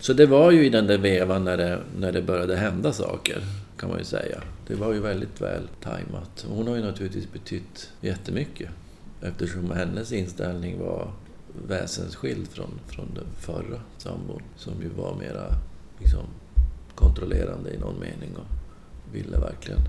[0.00, 3.42] Så det var ju i den där vevan när det, när det började hända saker,
[3.78, 4.42] kan man ju säga.
[4.66, 6.46] Det var ju väldigt väl tajmat.
[6.48, 8.70] Hon har ju naturligtvis betytt jättemycket
[9.22, 11.12] eftersom hennes inställning var
[11.68, 15.46] väsensskild från, från den förra sambon som ju var mera
[15.98, 16.24] liksom,
[16.94, 18.46] kontrollerande i någon mening och
[19.14, 19.80] ville verkligen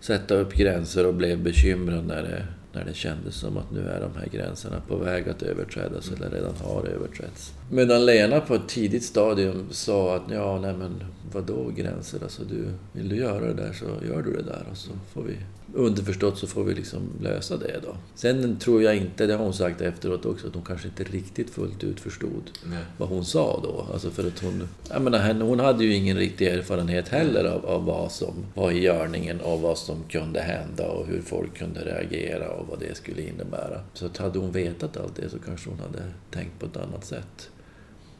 [0.00, 4.00] sätta upp gränser och blev bekymrad när det, när det kändes som att nu är
[4.00, 7.52] de här gränserna på väg att överträdas eller redan har överträtts.
[7.70, 12.22] Medan Lena på ett tidigt stadium sa att ja, nej men vadå gränser?
[12.22, 15.22] Alltså du, vill du göra det där så gör du det där och så får
[15.22, 15.36] vi
[15.74, 17.96] underförstått så får vi liksom lösa det då.
[18.14, 21.50] Sen tror jag inte, det har hon sagt efteråt också, att hon kanske inte riktigt
[21.50, 22.84] fullt ut förstod Nej.
[22.98, 23.86] vad hon sa då.
[23.92, 27.84] Alltså för att hon, jag menar, hon hade ju ingen riktig erfarenhet heller av, av
[27.84, 32.50] vad som var i görningen och vad som kunde hända och hur folk kunde reagera
[32.50, 33.80] och vad det skulle innebära.
[33.94, 37.04] Så att hade hon vetat allt det så kanske hon hade tänkt på ett annat
[37.04, 37.50] sätt.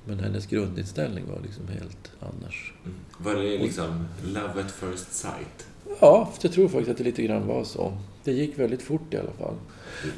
[0.05, 2.75] Men hennes grundinställning var liksom helt annars.
[2.85, 2.97] Mm.
[3.19, 5.67] Var det liksom love at first sight?
[6.01, 7.93] Ja, jag tror faktiskt att det lite grann var så.
[8.25, 9.55] Det gick väldigt fort i alla fall.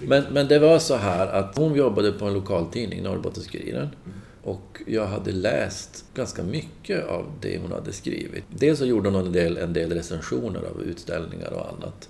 [0.06, 3.88] Men, men det var så här att hon jobbade på en lokaltidning, Norrbottens-Kuriren.
[4.42, 8.44] Och jag hade läst ganska mycket av det hon hade skrivit.
[8.48, 12.08] Dels så gjorde hon en del, en del recensioner av utställningar och annat.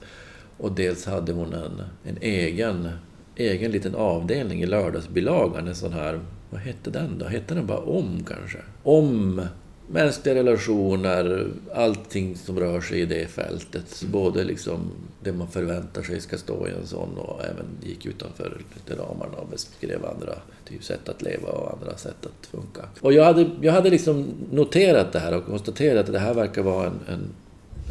[0.58, 2.88] Och dels hade hon en, en egen,
[3.36, 5.68] egen liten avdelning i lördagsbilagan.
[5.68, 7.26] En sån här, vad hette den då?
[7.26, 8.58] Hette den bara Om kanske?
[8.82, 9.42] Om
[9.88, 13.88] mänskliga relationer, allting som rör sig i det fältet.
[13.88, 14.80] Så Både liksom
[15.20, 19.36] det man förväntar sig ska stå i en sån och även gick utanför lite ramarna
[19.36, 22.88] och beskrev andra typ, sätt att leva och andra sätt att funka.
[23.00, 26.62] Och jag hade, jag hade liksom noterat det här och konstaterat att det här verkar
[26.62, 27.24] vara en, en,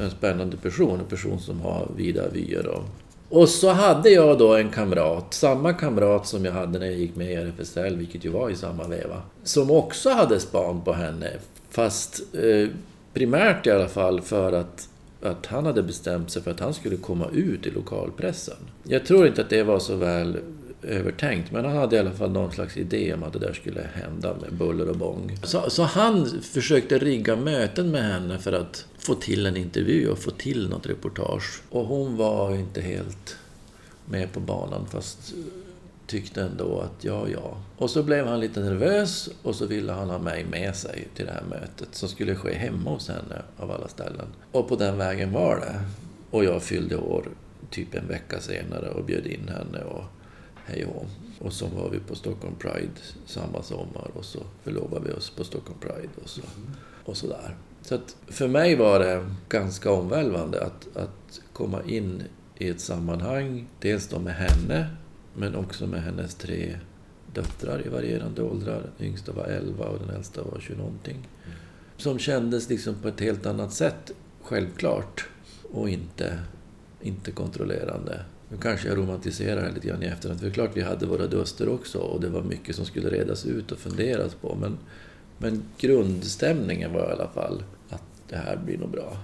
[0.04, 2.68] en spännande person, en person som har vida vyer.
[2.68, 2.84] Och,
[3.32, 7.16] och så hade jag då en kamrat, samma kamrat som jag hade när jag gick
[7.16, 11.30] med i RFSL, vilket ju var i samma veva, som också hade span på henne.
[11.70, 12.70] Fast eh,
[13.14, 14.90] primärt i alla fall för att,
[15.22, 18.58] att han hade bestämt sig för att han skulle komma ut i lokalpressen.
[18.84, 20.38] Jag tror inte att det var så väl
[20.84, 23.82] övertänkt, men han hade i alla fall någon slags idé om att det där skulle
[23.94, 25.38] hända med buller och bång.
[25.44, 30.20] Så, så han försökte rigga möten med henne för att få till en intervju och
[30.20, 31.62] få till något reportage.
[31.70, 33.38] Och hon var inte helt
[34.06, 35.34] med på banan, fast
[36.08, 37.58] tyckte ändå att ja, ja.
[37.78, 41.26] Och så blev han lite nervös och så ville han ha mig med sig till
[41.26, 44.28] det här mötet som skulle ske hemma hos henne av alla ställen.
[44.52, 45.82] Och på den vägen var det.
[46.32, 47.26] Och jag fyllde år
[47.70, 50.04] typ en vecka senare och bjöd in henne och
[50.72, 51.06] hej och.
[51.40, 55.44] Och så var vi på Stockholm Pride samma sommar och så förlovade vi oss på
[55.44, 56.42] Stockholm Pride och så,
[57.06, 57.56] och så där.
[57.82, 62.24] Så att för mig var det ganska omvälvande att, att komma in
[62.58, 64.90] i ett sammanhang, dels då med henne,
[65.34, 66.78] men också med hennes tre
[67.34, 68.90] döttrar i varierande åldrar.
[68.98, 71.28] Den yngsta var 11 och den äldsta var 20 någonting.
[71.98, 74.12] Som kändes liksom på ett helt annat sätt,
[74.42, 75.30] självklart,
[75.72, 76.40] och inte,
[77.02, 78.26] inte kontrollerande.
[78.52, 81.06] Nu kanske jag romantiserar det lite grann i efterhand, för det är klart vi hade
[81.06, 84.58] våra duster också och det var mycket som skulle redas ut och funderas på.
[84.62, 84.78] Men,
[85.38, 89.18] men grundstämningen var i alla fall att det här blir nog bra.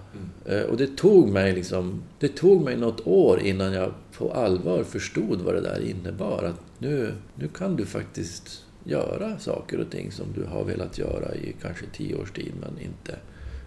[0.46, 4.84] Eh, Och det tog mig liksom, det tog mig något år innan jag på allvar
[4.84, 6.44] förstod vad det där innebar.
[6.44, 11.36] Att nu, nu kan du faktiskt göra saker och ting som du har velat göra
[11.36, 13.16] i kanske tio års tid men inte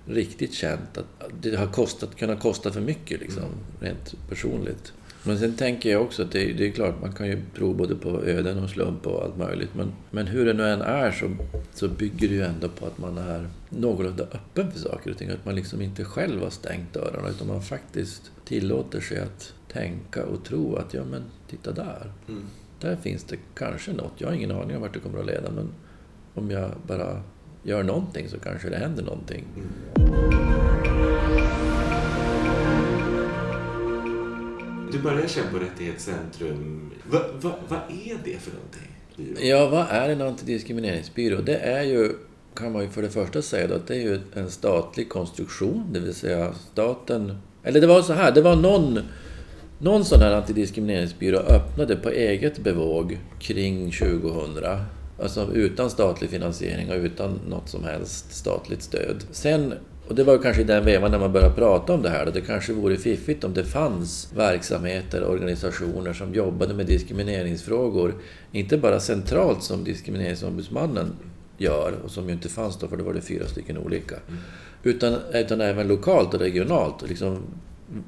[0.07, 1.07] riktigt känt att
[1.41, 3.45] det har kostat, kunnat kosta för mycket liksom,
[3.81, 4.93] rent personligt.
[5.23, 7.95] Men sen tänker jag också att det, det är klart, man kan ju tro både
[7.95, 9.75] på öden och slump och allt möjligt.
[9.75, 11.31] Men, men hur det nu än är så,
[11.75, 15.31] så bygger det ju ändå på att man är någorlunda öppen för saker och ting.
[15.31, 20.25] Att man liksom inte själv har stängt dörrarna utan man faktiskt tillåter sig att tänka
[20.25, 22.13] och tro att ja men titta där.
[22.29, 22.43] Mm.
[22.81, 24.13] Där finns det kanske något.
[24.19, 25.69] Jag har ingen aning om vart det kommer att leda men
[26.35, 27.23] om jag bara
[27.63, 29.45] gör någonting så kanske det händer någonting.
[34.93, 36.91] Du började kämpa på Rättighetscentrum.
[37.11, 39.49] Va, va, vad är det för någonting?
[39.49, 41.41] Ja, vad är en antidiskrimineringsbyrå?
[41.41, 42.13] Det är ju,
[42.55, 45.87] kan man ju för det första säga då, att det är ju en statlig konstruktion,
[45.93, 47.39] det vill säga staten...
[47.63, 48.99] Eller det var så här, det var någon,
[49.79, 54.65] någon sån här antidiskrimineringsbyrå öppnade på eget bevåg kring 2000.
[55.23, 59.25] Alltså utan statlig finansiering och utan något som helst statligt stöd.
[59.31, 59.75] Sen
[60.11, 62.27] och det var kanske i den vevan när man började prata om det här.
[62.27, 68.15] Då det kanske vore fiffigt om det fanns verksamheter, organisationer som jobbade med diskrimineringsfrågor.
[68.53, 71.13] Inte bara centralt som Diskrimineringsombudsmannen
[71.59, 74.17] gör, och som ju inte fanns då för då var det fyra stycken olika.
[74.83, 77.09] Utan, utan även lokalt och regionalt.
[77.09, 77.39] Liksom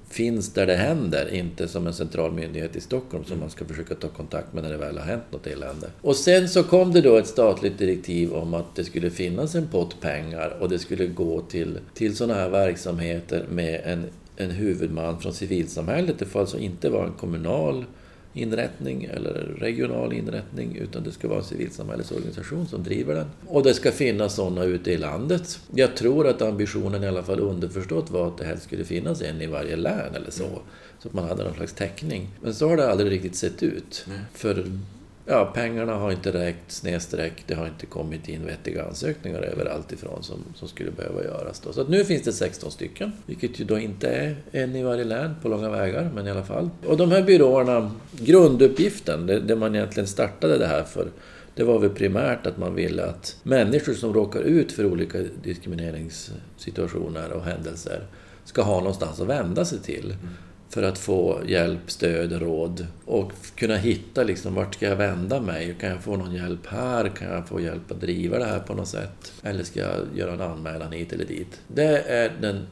[0.08, 3.94] finns där det händer, inte som en central myndighet i Stockholm som man ska försöka
[3.94, 5.86] ta kontakt med när det väl har hänt något elände.
[6.00, 9.68] Och sen så kom det då ett statligt direktiv om att det skulle finnas en
[9.68, 14.04] pott pengar och det skulle gå till, till sådana här verksamheter med en,
[14.36, 16.18] en huvudman från civilsamhället.
[16.18, 17.84] Det får alltså inte vara en kommunal
[18.34, 23.26] inrättning eller regional inrättning utan det ska vara en civilsamhällesorganisation som driver den.
[23.46, 25.60] Och det ska finnas sådana ute i landet.
[25.74, 29.42] Jag tror att ambitionen i alla fall underförstått var att det helst skulle finnas en
[29.42, 30.62] i varje län eller så.
[30.98, 32.28] Så att man hade någon slags täckning.
[32.42, 34.06] Men så har det aldrig riktigt sett ut.
[34.32, 34.64] För
[35.26, 40.22] ja, pengarna har inte räckt, snedstreck, det har inte kommit in vettiga ansökningar överallt ifrån
[40.22, 41.60] som, som skulle behöva göras.
[41.60, 41.72] Då.
[41.72, 45.04] Så att nu finns det 16 stycken, vilket ju då inte är en i varje
[45.04, 46.70] län på långa vägar, men i alla fall.
[46.86, 51.08] Och de här byråerna, grunduppgiften, det, det man egentligen startade det här för,
[51.54, 57.32] det var väl primärt att man ville att människor som råkar ut för olika diskrimineringssituationer
[57.32, 58.06] och händelser
[58.44, 60.14] ska ha någonstans att vända sig till
[60.72, 65.76] för att få hjälp, stöd, råd och kunna hitta liksom vart ska jag vända mig?
[65.80, 67.08] Kan jag få någon hjälp här?
[67.08, 69.32] Kan jag få hjälp att driva det här på något sätt?
[69.42, 71.60] Eller ska jag göra en anmälan hit eller dit?
[71.68, 72.66] Det är den,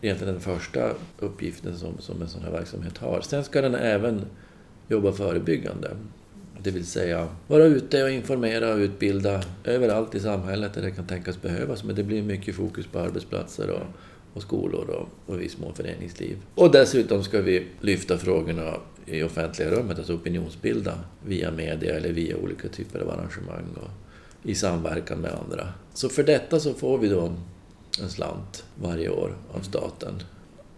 [0.00, 3.20] egentligen den första uppgiften som, som en sån här verksamhet har.
[3.20, 4.24] Sen ska den även
[4.88, 5.90] jobba förebyggande.
[6.62, 11.06] Det vill säga vara ute och informera och utbilda överallt i samhället där det kan
[11.06, 11.84] tänkas behövas.
[11.84, 13.86] Men det blir mycket fokus på arbetsplatser och
[14.34, 16.36] och skolor och, och viss mån föreningsliv.
[16.54, 18.74] Och dessutom ska vi lyfta frågorna
[19.06, 23.90] i offentliga rummet, alltså opinionsbilda via media eller via olika typer av arrangemang och
[24.42, 25.68] i samverkan med andra.
[25.94, 27.32] Så för detta så får vi då
[28.00, 30.14] en slant varje år av staten.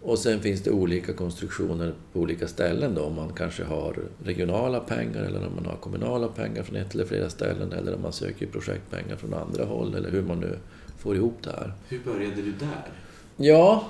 [0.01, 3.01] Och sen finns det olika konstruktioner på olika ställen då.
[3.01, 7.05] Om man kanske har regionala pengar eller om man har kommunala pengar från ett eller
[7.05, 10.57] flera ställen eller om man söker projektpengar från andra håll eller hur man nu
[10.97, 11.73] får ihop det här.
[11.89, 12.91] Hur började du där?
[13.37, 13.83] Ja,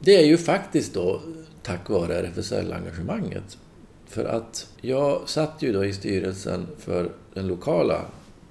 [0.00, 1.20] det är ju faktiskt då
[1.62, 3.58] tack vare RFSL-engagemanget.
[4.06, 8.00] För att jag satt ju då i styrelsen för den lokala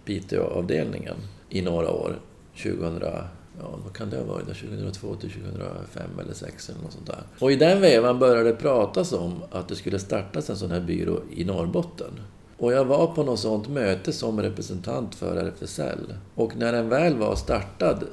[0.06, 1.16] Piteå-avdelningen
[1.50, 2.20] i några år.
[2.64, 4.46] 2000, ja vad kan det ha varit?
[4.46, 7.24] 2002 till 2005 eller 2006 eller något sånt där.
[7.40, 10.82] Och i den vevan började det pratas om att det skulle startas en sån här
[10.82, 12.20] byrå i Norrbotten.
[12.58, 16.14] Och jag var på något sånt möte som representant för RFSL.
[16.36, 18.04] Och när den väl var startad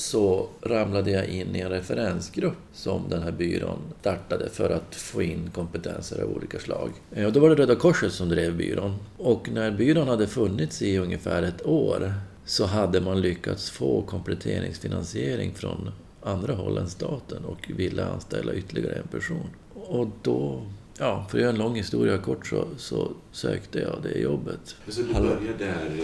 [0.00, 5.22] så ramlade jag in i en referensgrupp som den här byrån startade för att få
[5.22, 6.90] in kompetenser av olika slag.
[7.12, 8.96] Eh, och då var det Röda Korset som drev byrån.
[9.16, 15.54] Och när byrån hade funnits i ungefär ett år så hade man lyckats få kompletteringsfinansiering
[15.54, 15.90] från
[16.22, 19.50] andra håll än staten och ville anställa ytterligare en person.
[19.74, 20.62] Och då,
[20.98, 24.76] ja, för att göra en lång historia kort så, så sökte jag det jobbet.
[24.88, 26.00] Så du började där,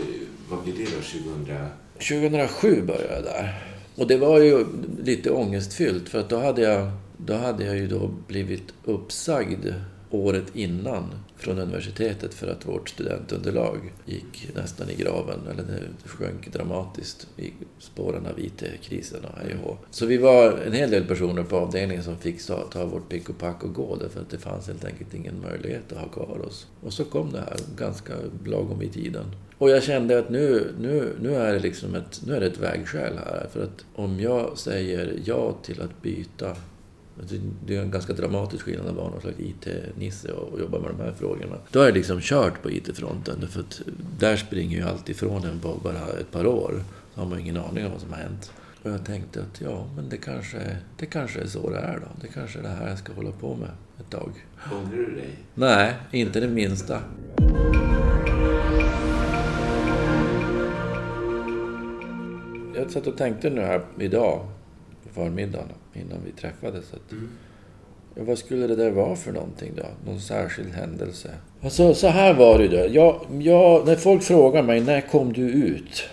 [0.48, 1.56] vad blir det då, 2000?
[1.98, 3.75] 2007 började jag där.
[3.96, 4.66] Och det var ju
[5.02, 9.66] lite ångestfyllt för att då hade jag, då hade jag ju då blivit uppsagd
[10.10, 11.04] året innan
[11.36, 17.52] från universitetet för att vårt studentunderlag gick nästan i graven, eller det sjönk dramatiskt i
[17.78, 19.56] spåren av IT-krisen och hej
[19.90, 23.38] Så vi var en hel del personer på avdelningen som fick ta vårt pick och
[23.38, 26.66] pack och gå därför att det fanns helt enkelt ingen möjlighet att ha kvar oss.
[26.80, 28.12] Och så kom det här ganska
[28.44, 29.24] lagom i tiden.
[29.58, 32.58] Och jag kände att nu, nu, nu, är det liksom ett, nu är det ett
[32.58, 33.46] vägskäl här.
[33.52, 36.56] För att om jag säger ja till att byta
[37.66, 41.02] det är en ganska dramatisk skillnad att vara någon slags IT-nisse och jobba med de
[41.02, 41.56] här frågorna.
[41.70, 43.48] Då är det liksom kört på IT-fronten.
[43.48, 43.80] För att
[44.18, 46.82] där springer ju allt ifrån en på bara ett par år.
[47.14, 48.52] Så har man ingen aning om vad som har hänt.
[48.82, 52.06] Och jag tänkte att ja, men det kanske, det kanske är så det är då.
[52.20, 54.30] Det kanske är det här jag ska hålla på med ett tag.
[54.72, 55.30] Ångrar du dig?
[55.54, 57.00] Nej, inte det minsta.
[62.76, 64.40] Jag satt och tänkte nu här idag,
[65.02, 66.92] på förmiddagen, innan vi träffades.
[66.94, 67.28] Att, Mm.
[68.14, 70.10] ja, vad skulle det där vara för någonting då?
[70.10, 71.30] Någon särskild händelse?
[71.62, 72.86] Alltså, så här var det då.
[72.94, 76.04] Jag, jag, när folk frågar mig, när kom du ut?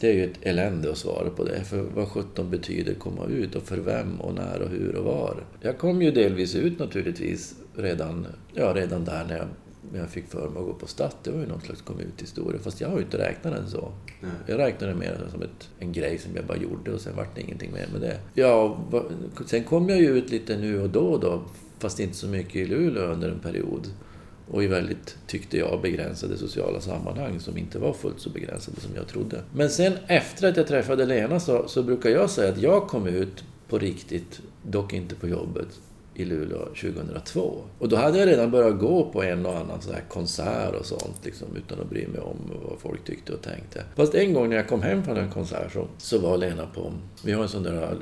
[0.00, 1.64] Det är ju ett elände att svara på det.
[1.64, 3.54] För vad sjutton betyder komma ut?
[3.54, 4.20] Och för vem?
[4.20, 4.62] Och när?
[4.62, 4.96] Och hur?
[4.96, 5.44] Och var?
[5.60, 9.46] Jag kom ju delvis ut naturligtvis redan, ja, redan där när jag,
[10.00, 11.16] jag fick för mig att gå på stat.
[11.22, 12.60] Det var ju någon slags kom ut-historia.
[12.60, 13.92] Fast jag har ju inte räknat den så.
[14.20, 14.30] Nej.
[14.46, 17.40] Jag räknade mer som ett, en grej som jag bara gjorde och sen vart det
[17.40, 18.18] ingenting mer med det.
[18.34, 18.78] Ja,
[19.46, 21.42] sen kom jag ju ut lite nu och då då.
[21.78, 23.88] Fast inte så mycket i Luleå under en period.
[24.50, 28.90] Och i väldigt, tyckte jag, begränsade sociala sammanhang som inte var fullt så begränsade som
[28.94, 29.42] jag trodde.
[29.54, 33.06] Men sen efter att jag träffade Lena så, så brukar jag säga att jag kom
[33.06, 35.68] ut på riktigt, dock inte på jobbet,
[36.14, 37.62] i Luleå 2002.
[37.78, 40.86] Och då hade jag redan börjat gå på en och annan så här konsert och
[40.86, 42.36] sånt, liksom, utan att bry mig om
[42.68, 43.84] vad folk tyckte och tänkte.
[43.96, 46.92] Fast en gång när jag kom hem från en konsert så, så var Lena på...
[47.24, 47.96] Vi har en sån där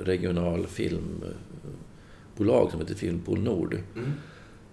[0.00, 4.12] regional filmbolag som heter Filmpool Nord Mm.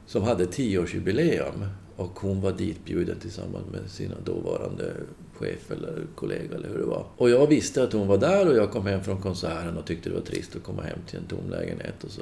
[0.06, 1.66] som hade tioårsjubileum.
[1.96, 4.94] Och hon var ditbjuden tillsammans med sina dåvarande
[5.40, 7.06] chef eller kollega eller hur det var.
[7.18, 10.10] Och jag visste att hon var där och jag kom hem från konserten och tyckte
[10.10, 12.22] det var trist att komma hem till en tom lägenhet och så.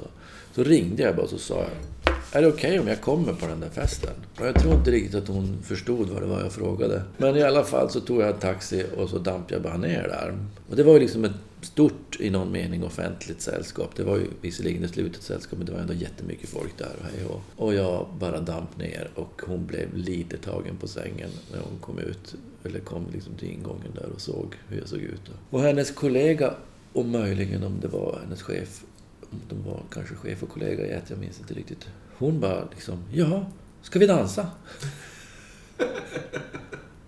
[0.54, 1.70] Så ringde jag bara och så sa jag
[2.32, 4.10] är det okej om jag kommer på den där festen?
[4.40, 7.02] Och jag tror inte riktigt att hon förstod vad det var jag frågade.
[7.16, 10.02] Men i alla fall så tog jag en taxi och så damp jag bara ner
[10.02, 10.38] där.
[10.70, 13.96] Och det var ju liksom ett stort, i någon mening, offentligt sällskap.
[13.96, 17.04] Det var ju visserligen ett slutet sällskap, men det var ändå jättemycket folk där och
[17.04, 17.42] hej och.
[17.56, 21.98] och jag bara damp ner och hon blev lite tagen på sängen när hon kom
[21.98, 22.34] ut,
[22.64, 25.22] eller kom liksom till ingången där och såg hur jag såg ut.
[25.50, 26.54] Och hennes kollega,
[26.92, 28.84] och möjligen om det var hennes chef,
[29.30, 31.86] om de var kanske chef och kollega i ett, jag minns inte riktigt.
[32.18, 33.46] Hon bara liksom, ja,
[33.82, 34.50] ska vi dansa?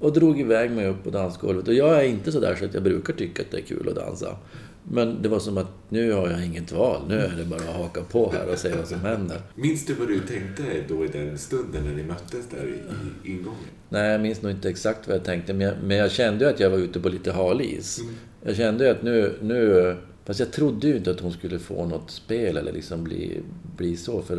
[0.01, 1.69] Och drog iväg mig upp på dansgolvet.
[1.69, 3.89] Och jag är inte så där så att jag brukar tycka att det är kul
[3.89, 4.37] att dansa.
[4.85, 7.01] Men det var som att nu har jag inget val.
[7.09, 9.43] Nu är det bara att haka på här och se vad som händer.
[9.55, 13.33] Minns du vad du tänkte då i den stunden när ni möttes där i, i
[13.33, 13.59] ingången?
[13.89, 15.53] Nej, jag minns nog inte exakt vad jag tänkte.
[15.53, 18.01] Men jag, men jag kände ju att jag var ute på lite hal is.
[18.01, 18.15] Mm.
[18.45, 19.97] Jag kände ju att nu, nu...
[20.31, 23.41] Fast jag trodde ju inte att hon skulle få något spel eller liksom bli,
[23.77, 24.23] bli så.
[24.23, 24.37] För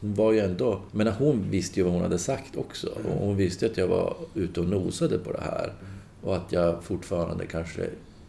[0.00, 0.82] hon var ju ändå...
[0.92, 2.86] Men hon visste ju vad hon hade sagt också.
[2.86, 5.72] Och hon visste att jag var ute och nosade på det här.
[6.20, 7.86] Och att jag fortfarande kanske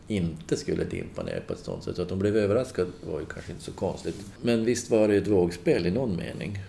[0.08, 1.96] inte skulle dimpa ner på ett sånt sätt.
[1.96, 4.26] Så att hon blev överraskad var ju kanske inte så konstigt.
[4.42, 6.60] Men visst var det ett vågspel i någon mening.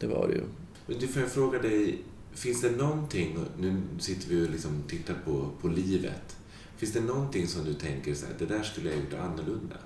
[0.00, 0.42] Det var det ju.
[0.86, 1.98] Men du, får jag fråga dig,
[2.34, 6.36] finns det någonting, nu sitter vi och liksom tittar på, på livet.
[6.82, 9.76] Finns det någonting som du tänker så här, det där skulle jag gjort annorlunda?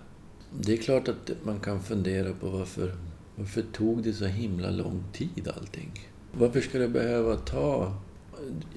[0.61, 2.97] Det är klart att man kan fundera på varför,
[3.35, 6.09] varför tog det så himla lång tid allting?
[6.33, 7.95] Varför ska det behöva ta...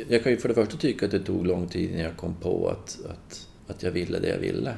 [0.08, 2.36] Jag kan ju för det första tycka att det tog lång tid innan jag kom
[2.36, 4.76] på att, att, att jag ville det jag ville.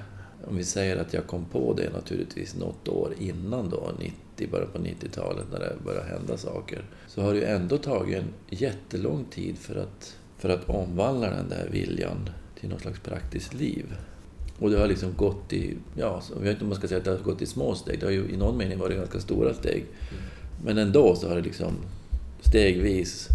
[0.48, 4.66] Om vi säger att jag kom på det naturligtvis något år innan då, 90, bara
[4.66, 6.86] på 90-talet när det började hända saker.
[7.08, 11.50] Så har det ju ändå tagit en jättelång tid för att, för att omvandla den
[11.50, 12.30] där viljan
[12.62, 13.86] till något slags praktiskt liv.
[14.60, 17.04] Och det har liksom gått i, ja, jag vet inte om man ska säga att
[17.04, 18.00] det har gått i små steg.
[18.00, 19.86] Det har ju i någon mening varit ganska stora steg.
[20.64, 21.74] Men ändå så har det liksom
[22.40, 23.28] stegvis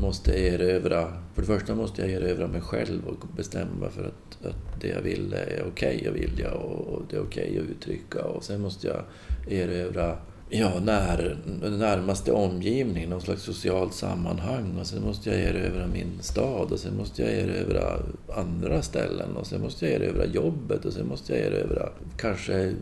[0.00, 1.12] måste erövra...
[1.34, 5.02] För det första måste jag erövra mig själv och bestämma för att, att det jag
[5.02, 8.24] vill är okej att vilja och, och det är okej att uttrycka.
[8.24, 9.02] Och sen måste jag
[9.50, 10.18] erövra
[10.58, 11.36] ja, när,
[11.78, 14.78] närmaste omgivning, någon slags socialt sammanhang.
[14.80, 17.98] Och sen måste jag erövra min stad och sen måste jag erövra
[18.36, 22.74] andra ställen och sen måste jag erövra jobbet och sen måste jag erövra kanske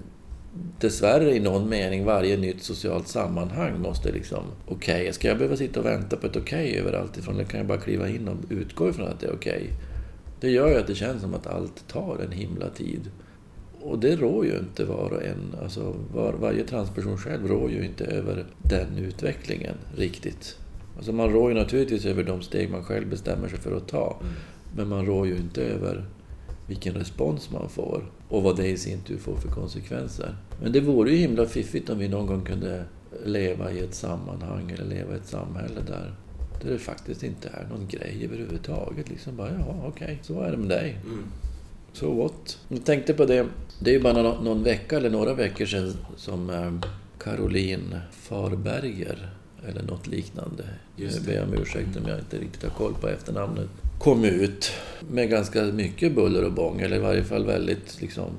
[0.81, 5.81] dessvärre i någon mening varje nytt socialt sammanhang måste liksom okej, ska jag behöva sitta
[5.81, 7.35] och vänta på ett okej överallt ifrån?
[7.35, 9.71] Eller kan jag bara kliva in och utgå ifrån att det är okej?
[10.41, 13.11] Det gör ju att det känns som att allt tar en himla tid.
[13.85, 15.57] Och det rår ju inte var och en.
[15.63, 20.57] Alltså var, varje transperson själv rår ju inte över den utvecklingen riktigt.
[20.97, 24.17] Alltså man rår ju naturligtvis över de steg man själv bestämmer sig för att ta.
[24.77, 26.05] Men man rår ju inte över
[26.67, 30.37] vilken respons man får och vad det i sin tur får för konsekvenser.
[30.63, 32.85] Men det vore ju himla fiffigt om vi någon gång kunde
[33.25, 36.15] leva i ett sammanhang eller leva i ett samhälle där,
[36.63, 39.11] där det faktiskt inte är någon grej överhuvudtaget.
[39.11, 40.97] Liksom bara, ja, okej, så är det med dig.
[41.05, 41.25] Mm.
[41.93, 42.59] So what?
[42.69, 43.47] Jag tänkte på det,
[43.79, 49.31] det är ju bara någon, någon vecka eller några veckor sedan som eh, Caroline Farberger
[49.69, 50.65] eller något liknande.
[50.97, 53.69] Jag ber om ursäkt om jag inte riktigt har koll på efternamnet.
[53.99, 54.73] Kom ut
[55.11, 58.31] med ganska mycket buller och bång, eller i varje fall väldigt liksom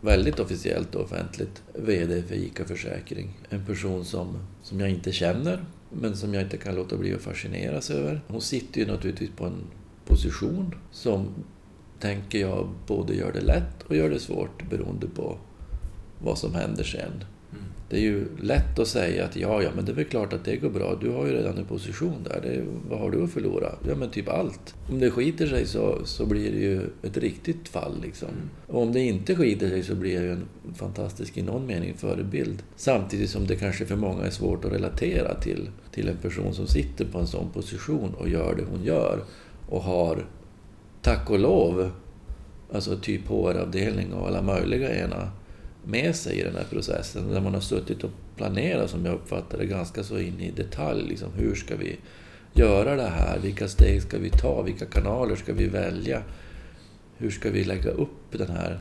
[0.00, 3.38] väldigt officiellt och offentligt, VD för ICA Försäkring.
[3.48, 7.22] En person som, som jag inte känner, men som jag inte kan låta bli att
[7.22, 8.20] fascineras över.
[8.28, 9.64] Hon sitter ju naturligtvis på en
[10.06, 11.28] position som,
[12.04, 15.36] tänker jag, både gör det lätt och gör det svårt beroende på
[16.18, 17.24] vad som händer sen.
[17.90, 20.44] Det är ju lätt att säga att ja, ja, men det är väl klart att
[20.44, 20.98] det går bra.
[21.00, 22.40] Du har ju redan en position där.
[22.42, 23.74] Det, vad har du att förlora?
[23.88, 24.74] Ja, men typ allt.
[24.90, 28.28] Om det skiter sig så, så blir det ju ett riktigt fall liksom.
[28.66, 31.94] Och om det inte skiter sig så blir det ju en fantastisk, i någon mening,
[31.96, 32.62] förebild.
[32.76, 36.66] Samtidigt som det kanske för många är svårt att relatera till, till en person som
[36.66, 39.20] sitter på en sån position och gör det hon gör.
[39.68, 40.24] Och har,
[41.04, 41.90] tack och lov,
[42.72, 45.30] alltså typ HR-avdelning och alla möjliga ena
[45.84, 47.28] med sig i den här processen.
[47.30, 51.08] Där man har suttit och planerat, som jag uppfattar det, ganska så in i detalj.
[51.08, 51.96] Liksom, hur ska vi
[52.52, 53.38] göra det här?
[53.38, 54.62] Vilka steg ska vi ta?
[54.62, 56.22] Vilka kanaler ska vi välja?
[57.16, 58.80] Hur ska vi lägga upp den här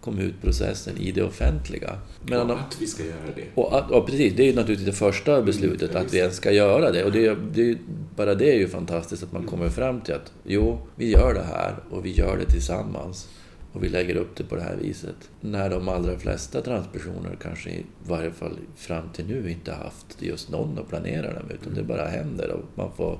[0.00, 1.98] kom ut-processen i det offentliga.
[2.22, 3.44] Men och att vi ska göra det.
[3.54, 4.32] Och att, ja, precis.
[4.36, 7.04] Det är naturligtvis det första beslutet, att vi ens ska göra det.
[7.04, 7.78] Och det, det,
[8.16, 11.42] bara det är ju fantastiskt att man kommer fram till att jo, vi gör det
[11.42, 13.28] här och vi gör det tillsammans.
[13.72, 15.30] Och vi lägger upp det på det här viset.
[15.40, 20.50] När de allra flesta transpersoner kanske i varje fall fram till nu inte haft just
[20.50, 23.18] någon att planera dem utan det bara händer och man får,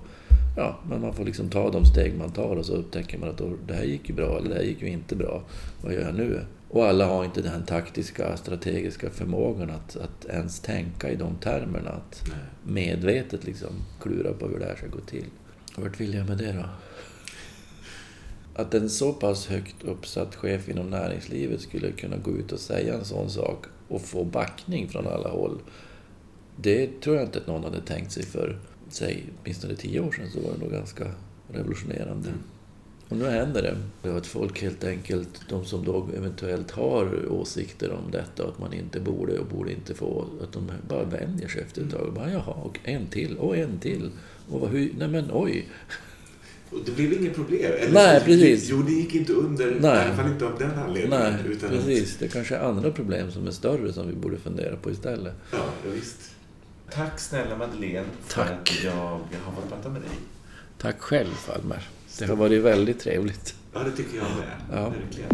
[0.57, 3.43] ja, men man får liksom ta de steg man tar och så upptäcker man att
[3.67, 5.43] det här gick ju bra eller det här gick ju inte bra.
[5.83, 6.41] Vad gör jag nu?
[6.71, 11.91] Och alla har inte den taktiska, strategiska förmågan att, att ens tänka i de termerna.
[11.91, 12.23] Att
[12.65, 15.27] medvetet liksom klura på hur det här ska gå till.
[15.77, 16.65] Vart vill jag med det då?
[18.55, 22.95] att en så pass högt uppsatt chef inom näringslivet skulle kunna gå ut och säga
[22.95, 25.59] en sån sak och få backning från alla håll.
[26.57, 28.59] Det tror jag inte att någon hade tänkt sig för,
[28.89, 31.13] säg, åtminstone tio år sedan så var det nog ganska
[31.53, 32.29] revolutionerande.
[33.11, 34.17] Och nu händer det.
[34.17, 39.01] Att folk helt enkelt, de som då eventuellt har åsikter om detta, att man inte
[39.01, 42.13] borde och borde inte få, att de bara vänjer sig efter ett tag.
[42.15, 44.11] Bara, Jaha, och en till, och en till.
[44.51, 45.69] Och hur, nej men oj.
[46.87, 47.73] Det blev inget problem?
[47.81, 48.69] Eller Nej, precis.
[48.71, 49.97] Jo, det gick inte under, Nej.
[49.97, 51.21] i alla fall inte av den anledningen.
[51.21, 52.15] Nej, utan precis.
[52.15, 52.21] Att...
[52.21, 55.35] Det kanske är andra problem som är större som vi borde fundera på istället.
[55.53, 56.31] Ja, visst.
[56.91, 58.51] Tack snälla Madeleine för Tack.
[58.51, 60.11] att jag har fått prata med dig.
[60.79, 61.89] Tack själv, Falmer.
[62.21, 63.55] Det har varit väldigt trevligt.
[63.75, 64.49] Ja, det tycker jag med.
[64.73, 64.89] Ja.
[64.89, 65.31] Verkligen.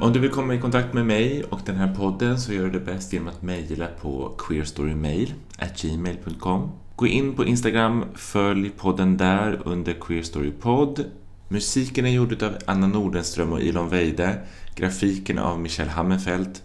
[0.00, 2.70] Om du vill komma i kontakt med mig och den här podden så gör du
[2.70, 9.92] det bäst genom att mejla på queerstorymail.gmail.com Gå in på Instagram, följ podden där under
[9.92, 11.04] queerstorypod.
[11.48, 14.38] Musiken är gjord av Anna Nordenström och Ilon Weide.
[14.74, 16.62] Grafiken av Michelle Hammenfeldt.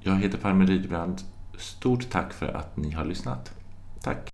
[0.00, 1.20] Jag heter Parmen Rydbrand.
[1.58, 3.52] Stort tack för att ni har lyssnat.
[4.02, 4.32] Tack!